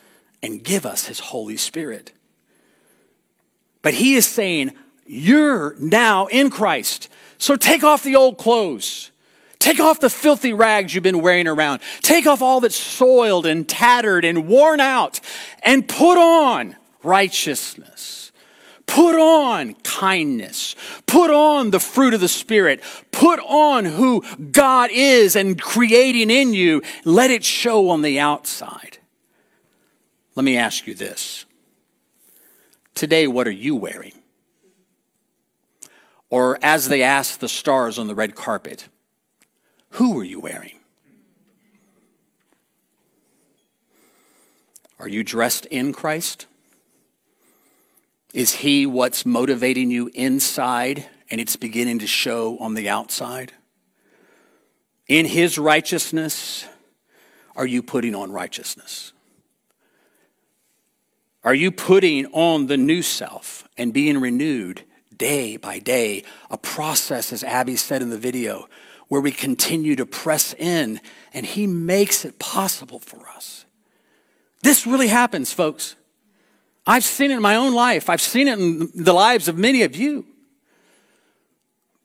and 0.43 0.63
give 0.63 0.86
us 0.86 1.06
His 1.06 1.19
Holy 1.19 1.58
Spirit. 1.58 2.12
But 3.82 3.95
He 3.95 4.15
is 4.15 4.27
saying, 4.27 4.73
you're 5.06 5.75
now 5.77 6.27
in 6.27 6.49
Christ. 6.49 7.10
So 7.38 7.58
take 7.58 7.84
off 7.84 8.04
the 8.04 8.15
old 8.15 8.38
clothes. 8.38 9.12
Take 9.60 9.80
off 9.80 9.99
the 9.99 10.10
filthy 10.10 10.54
rags 10.54 10.95
you've 10.95 11.04
been 11.04 11.21
wearing 11.21 11.47
around. 11.47 11.82
Take 12.01 12.25
off 12.25 12.41
all 12.41 12.62
that's 12.62 12.75
soiled 12.75 13.45
and 13.45 13.67
tattered 13.67 14.23
and 14.23 14.47
worn 14.47 14.80
out 14.80 15.19
and 15.63 15.88
put 15.88 16.17
on 16.17 16.77
righteousness. 17.04 18.32
Put 18.88 19.15
on 19.15 19.75
kindness. 19.84 20.75
Put 21.06 21.30
on 21.30 21.71
the 21.71 21.80
fruit 21.80 22.13
of 22.13 22.21
the 22.21 22.27
Spirit. 22.27 22.82
Put 23.12 23.39
on 23.39 23.86
who 23.86 24.23
God 24.51 24.89
is 24.91 25.36
and 25.36 25.62
creating 25.62 26.30
in 26.30 26.54
you. 26.54 26.82
Let 27.06 27.32
it 27.32 27.43
show 27.43 27.89
on 27.89 28.01
the 28.01 28.19
outside. 28.19 28.97
Let 30.36 30.44
me 30.44 30.58
ask 30.58 30.88
you 30.88 30.96
this. 30.96 31.46
Today, 32.96 33.28
what 33.28 33.48
are 33.48 33.52
you 33.52 33.76
wearing? 33.76 34.13
Or 36.30 36.58
as 36.62 36.88
they 36.88 37.04
asked 37.04 37.41
the 37.41 37.50
stars 37.50 38.00
on 38.00 38.08
the 38.08 38.15
red 38.15 38.36
carpet, 38.36 38.88
who 39.91 40.13
were 40.13 40.24
you 40.24 40.39
wearing? 40.39 40.80
Are 44.98 45.10
you 45.10 45.24
dressed 45.24 45.65
in 45.65 45.94
Christ? 45.94 46.46
Is 48.34 48.56
He 48.56 48.86
what's 48.86 49.26
motivating 49.26 49.91
you 49.91 50.10
inside 50.13 51.08
and 51.30 51.41
it's 51.41 51.56
beginning 51.58 52.00
to 52.00 52.08
show 52.08 52.58
on 52.60 52.76
the 52.76 52.88
outside? 52.88 53.52
In 55.08 55.26
His 55.26 55.58
righteousness, 55.58 56.65
are 57.56 57.65
you 57.65 57.84
putting 57.84 58.15
on 58.15 58.32
righteousness? 58.32 59.12
Are 61.43 61.56
you 61.56 61.71
putting 61.71 62.27
on 62.27 62.67
the 62.67 62.77
new 62.77 63.01
self 63.01 63.67
and 63.77 63.93
being 63.93 64.19
renewed 64.19 64.84
day 65.21 65.56
by 65.56 65.77
day, 65.77 66.23
a 66.49 66.58
process, 66.58 67.32
as 67.32 67.43
Abby 67.43 67.75
said 67.75 68.01
in 68.01 68.10
the 68.10 68.17
video, 68.17 68.67
where 69.08 69.21
we 69.21 69.32
continue 69.32 69.95
to 69.95 70.04
press 70.04 70.56
in 70.56 70.99
and 71.32 71.45
He 71.45 71.67
makes 71.67 72.25
it 72.25 72.39
possible 72.39 72.97
for 72.97 73.27
us. 73.30 73.65
This 74.63 74.88
really 74.88 75.10
happens, 75.10 75.54
folks. 75.54 75.95
I've 76.88 77.04
seen 77.04 77.30
it 77.30 77.36
in 77.36 77.41
my 77.41 77.56
own 77.56 77.75
life, 77.75 78.10
I've 78.10 78.21
seen 78.21 78.47
it 78.47 78.58
in 78.58 78.89
the 78.95 79.13
lives 79.13 79.47
of 79.47 79.60
many 79.60 79.84
of 79.84 79.95
you. 79.95 80.25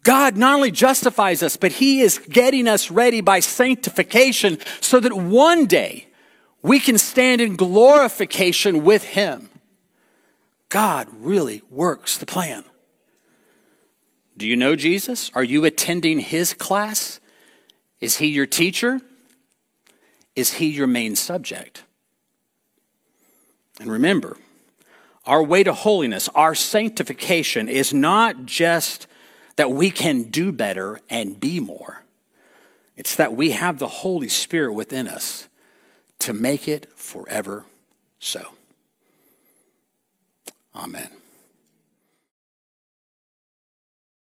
God 0.02 0.36
not 0.36 0.54
only 0.54 0.70
justifies 0.70 1.42
us, 1.42 1.56
but 1.56 1.72
He 1.72 2.02
is 2.02 2.18
getting 2.18 2.68
us 2.68 2.90
ready 2.90 3.22
by 3.22 3.40
sanctification 3.40 4.58
so 4.82 5.00
that 5.00 5.14
one 5.14 5.64
day 5.64 6.05
we 6.66 6.80
can 6.80 6.98
stand 6.98 7.40
in 7.40 7.54
glorification 7.54 8.82
with 8.82 9.04
Him. 9.04 9.48
God 10.68 11.06
really 11.12 11.62
works 11.70 12.18
the 12.18 12.26
plan. 12.26 12.64
Do 14.36 14.48
you 14.48 14.56
know 14.56 14.74
Jesus? 14.74 15.30
Are 15.34 15.44
you 15.44 15.64
attending 15.64 16.18
his 16.18 16.52
class? 16.52 17.20
Is 18.00 18.16
he 18.16 18.26
your 18.26 18.46
teacher? 18.46 19.00
Is 20.34 20.54
he 20.54 20.66
your 20.66 20.88
main 20.88 21.14
subject? 21.14 21.84
And 23.80 23.90
remember, 23.90 24.36
our 25.24 25.42
way 25.42 25.62
to 25.62 25.72
holiness, 25.72 26.28
our 26.34 26.54
sanctification, 26.54 27.68
is 27.68 27.94
not 27.94 28.44
just 28.44 29.06
that 29.54 29.70
we 29.70 29.90
can 29.90 30.24
do 30.24 30.50
better 30.50 31.00
and 31.08 31.38
be 31.38 31.60
more. 31.60 32.02
It's 32.96 33.14
that 33.14 33.36
we 33.36 33.52
have 33.52 33.78
the 33.78 33.86
Holy 33.86 34.28
Spirit 34.28 34.74
within 34.74 35.06
us 35.06 35.48
to 36.20 36.32
make 36.32 36.68
it 36.68 36.88
forever 36.96 37.64
so. 38.18 38.42
Amen. 40.74 41.08